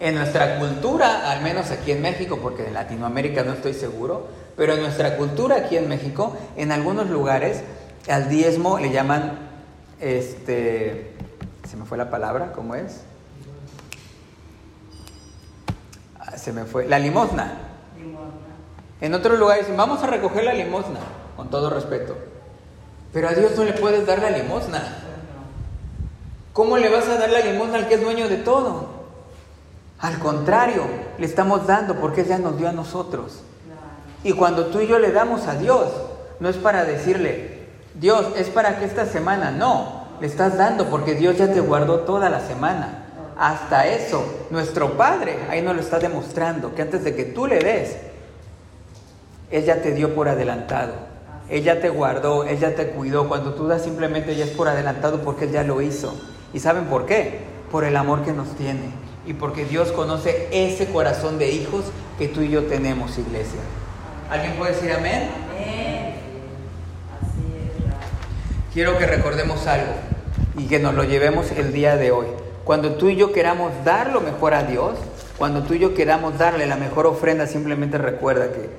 En 0.00 0.14
nuestra 0.14 0.58
cultura, 0.58 1.30
al 1.30 1.42
menos 1.42 1.70
aquí 1.70 1.92
en 1.92 2.00
México, 2.00 2.38
porque 2.40 2.66
en 2.66 2.72
Latinoamérica 2.72 3.44
no 3.44 3.52
estoy 3.52 3.74
seguro, 3.74 4.43
pero 4.56 4.74
en 4.74 4.82
nuestra 4.82 5.16
cultura 5.16 5.56
aquí 5.56 5.76
en 5.76 5.88
México, 5.88 6.36
en 6.56 6.72
algunos 6.72 7.10
lugares, 7.10 7.62
al 8.08 8.28
diezmo 8.28 8.78
le 8.78 8.90
llaman, 8.90 9.38
este, 10.00 11.14
se 11.68 11.76
me 11.76 11.84
fue 11.84 11.98
la 11.98 12.10
palabra, 12.10 12.52
¿cómo 12.52 12.74
es? 12.74 13.00
Ah, 16.18 16.36
se 16.36 16.52
me 16.52 16.64
fue, 16.64 16.86
la 16.86 16.98
limosna. 16.98 17.58
En 19.00 19.12
otros 19.12 19.38
lugares 19.38 19.64
dicen, 19.64 19.76
vamos 19.76 20.02
a 20.02 20.06
recoger 20.06 20.44
la 20.44 20.54
limosna, 20.54 21.00
con 21.36 21.50
todo 21.50 21.68
respeto. 21.68 22.16
Pero 23.12 23.28
a 23.28 23.32
Dios 23.32 23.56
no 23.56 23.64
le 23.64 23.72
puedes 23.72 24.06
dar 24.06 24.20
la 24.20 24.30
limosna. 24.30 24.82
¿Cómo 26.52 26.78
le 26.78 26.88
vas 26.88 27.08
a 27.08 27.18
dar 27.18 27.30
la 27.30 27.40
limosna 27.40 27.78
al 27.78 27.88
que 27.88 27.94
es 27.94 28.00
dueño 28.00 28.28
de 28.28 28.36
todo? 28.36 28.88
Al 29.98 30.18
contrario, 30.18 30.84
le 31.18 31.26
estamos 31.26 31.66
dando 31.66 31.96
porque 31.96 32.24
ya 32.24 32.38
nos 32.38 32.56
dio 32.56 32.68
a 32.68 32.72
nosotros. 32.72 33.42
Y 34.24 34.32
cuando 34.32 34.66
tú 34.66 34.80
y 34.80 34.86
yo 34.86 34.98
le 34.98 35.12
damos 35.12 35.46
a 35.46 35.54
Dios, 35.54 35.86
no 36.40 36.48
es 36.48 36.56
para 36.56 36.84
decirle, 36.84 37.58
Dios, 37.94 38.26
es 38.36 38.48
para 38.48 38.78
que 38.78 38.86
esta 38.86 39.06
semana, 39.06 39.50
no, 39.50 40.06
le 40.20 40.26
estás 40.26 40.56
dando 40.56 40.86
porque 40.86 41.14
Dios 41.14 41.36
ya 41.36 41.52
te 41.52 41.60
guardó 41.60 42.00
toda 42.00 42.30
la 42.30 42.40
semana. 42.40 43.04
Hasta 43.38 43.86
eso, 43.86 44.24
nuestro 44.50 44.96
Padre 44.96 45.36
ahí 45.50 45.60
nos 45.60 45.76
lo 45.76 45.82
está 45.82 45.98
demostrando, 45.98 46.74
que 46.74 46.82
antes 46.82 47.04
de 47.04 47.14
que 47.14 47.24
tú 47.24 47.46
le 47.46 47.58
des, 47.58 47.96
Él 49.50 49.64
ya 49.64 49.82
te 49.82 49.92
dio 49.92 50.14
por 50.14 50.28
adelantado. 50.28 50.92
Él 51.50 51.62
ya 51.62 51.80
te 51.80 51.90
guardó, 51.90 52.44
Él 52.44 52.58
ya 52.58 52.74
te 52.74 52.88
cuidó. 52.88 53.28
Cuando 53.28 53.52
tú 53.52 53.66
das 53.66 53.82
simplemente 53.82 54.34
ya 54.34 54.44
es 54.44 54.50
por 54.52 54.68
adelantado 54.68 55.20
porque 55.20 55.44
Él 55.44 55.52
ya 55.52 55.62
lo 55.62 55.82
hizo. 55.82 56.14
¿Y 56.54 56.60
saben 56.60 56.86
por 56.86 57.04
qué? 57.04 57.40
Por 57.70 57.84
el 57.84 57.96
amor 57.96 58.22
que 58.22 58.32
nos 58.32 58.48
tiene. 58.56 58.94
Y 59.26 59.34
porque 59.34 59.66
Dios 59.66 59.92
conoce 59.92 60.48
ese 60.52 60.86
corazón 60.86 61.38
de 61.38 61.50
hijos 61.50 61.84
que 62.18 62.28
tú 62.28 62.40
y 62.40 62.48
yo 62.48 62.64
tenemos, 62.64 63.18
iglesia. 63.18 63.60
¿Alguien 64.30 64.54
puede 64.54 64.72
decir 64.72 64.92
amén? 64.92 65.28
Quiero 68.72 68.98
que 68.98 69.06
recordemos 69.06 69.66
algo 69.66 69.92
y 70.58 70.66
que 70.66 70.80
nos 70.80 70.94
lo 70.94 71.04
llevemos 71.04 71.50
el 71.52 71.72
día 71.72 71.96
de 71.96 72.10
hoy. 72.10 72.26
Cuando 72.64 72.94
tú 72.94 73.08
y 73.08 73.16
yo 73.16 73.32
queramos 73.32 73.72
dar 73.84 74.10
lo 74.10 74.20
mejor 74.20 74.54
a 74.54 74.64
Dios, 74.64 74.98
cuando 75.38 75.62
tú 75.62 75.74
y 75.74 75.78
yo 75.78 75.94
queramos 75.94 76.38
darle 76.38 76.66
la 76.66 76.76
mejor 76.76 77.06
ofrenda, 77.06 77.46
simplemente 77.46 77.98
recuerda 77.98 78.50
que 78.52 78.70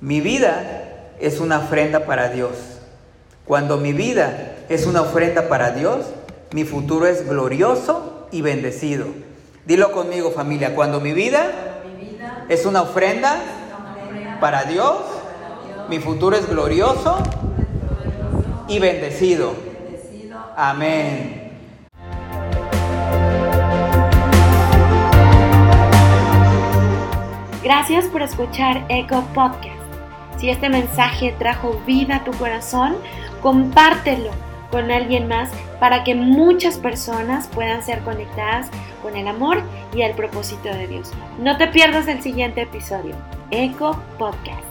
mi 0.00 0.20
vida 0.20 1.12
es 1.20 1.38
una 1.38 1.58
ofrenda 1.58 2.06
para 2.06 2.30
Dios. 2.30 2.52
Cuando 3.44 3.76
mi 3.76 3.92
vida 3.92 4.56
es 4.68 4.86
una 4.86 5.02
ofrenda 5.02 5.48
para 5.48 5.70
Dios, 5.72 6.06
mi 6.52 6.64
futuro 6.64 7.06
es 7.06 7.28
glorioso 7.28 8.26
y 8.32 8.42
bendecido. 8.42 9.06
Dilo 9.66 9.92
conmigo 9.92 10.30
familia, 10.32 10.74
cuando 10.74 11.00
mi 11.00 11.12
vida 11.12 11.52
es 12.48 12.66
una 12.66 12.82
ofrenda 12.82 13.40
para 14.40 14.64
Dios, 14.64 14.96
mi 15.88 15.98
futuro 15.98 16.36
es 16.36 16.48
glorioso 16.48 17.18
y 18.68 18.78
bendecido. 18.78 19.54
Amén. 20.56 21.40
Gracias 27.62 28.06
por 28.06 28.22
escuchar 28.22 28.84
Eco 28.88 29.22
Podcast. 29.34 29.76
Si 30.38 30.48
este 30.48 30.70
mensaje 30.70 31.34
trajo 31.38 31.80
vida 31.86 32.16
a 32.16 32.24
tu 32.24 32.32
corazón, 32.32 32.96
compártelo 33.42 34.30
con 34.70 34.90
alguien 34.90 35.28
más 35.28 35.50
para 35.78 36.02
que 36.02 36.14
muchas 36.14 36.78
personas 36.78 37.48
puedan 37.48 37.82
ser 37.84 38.00
conectadas 38.00 38.68
con 39.02 39.16
el 39.16 39.28
amor 39.28 39.62
y 39.94 40.02
el 40.02 40.14
propósito 40.14 40.68
de 40.68 40.86
Dios. 40.86 41.12
No 41.38 41.56
te 41.58 41.66
pierdas 41.68 42.08
el 42.08 42.22
siguiente 42.22 42.62
episodio. 42.62 43.14
Eco 43.50 43.96
Podcast. 44.16 44.69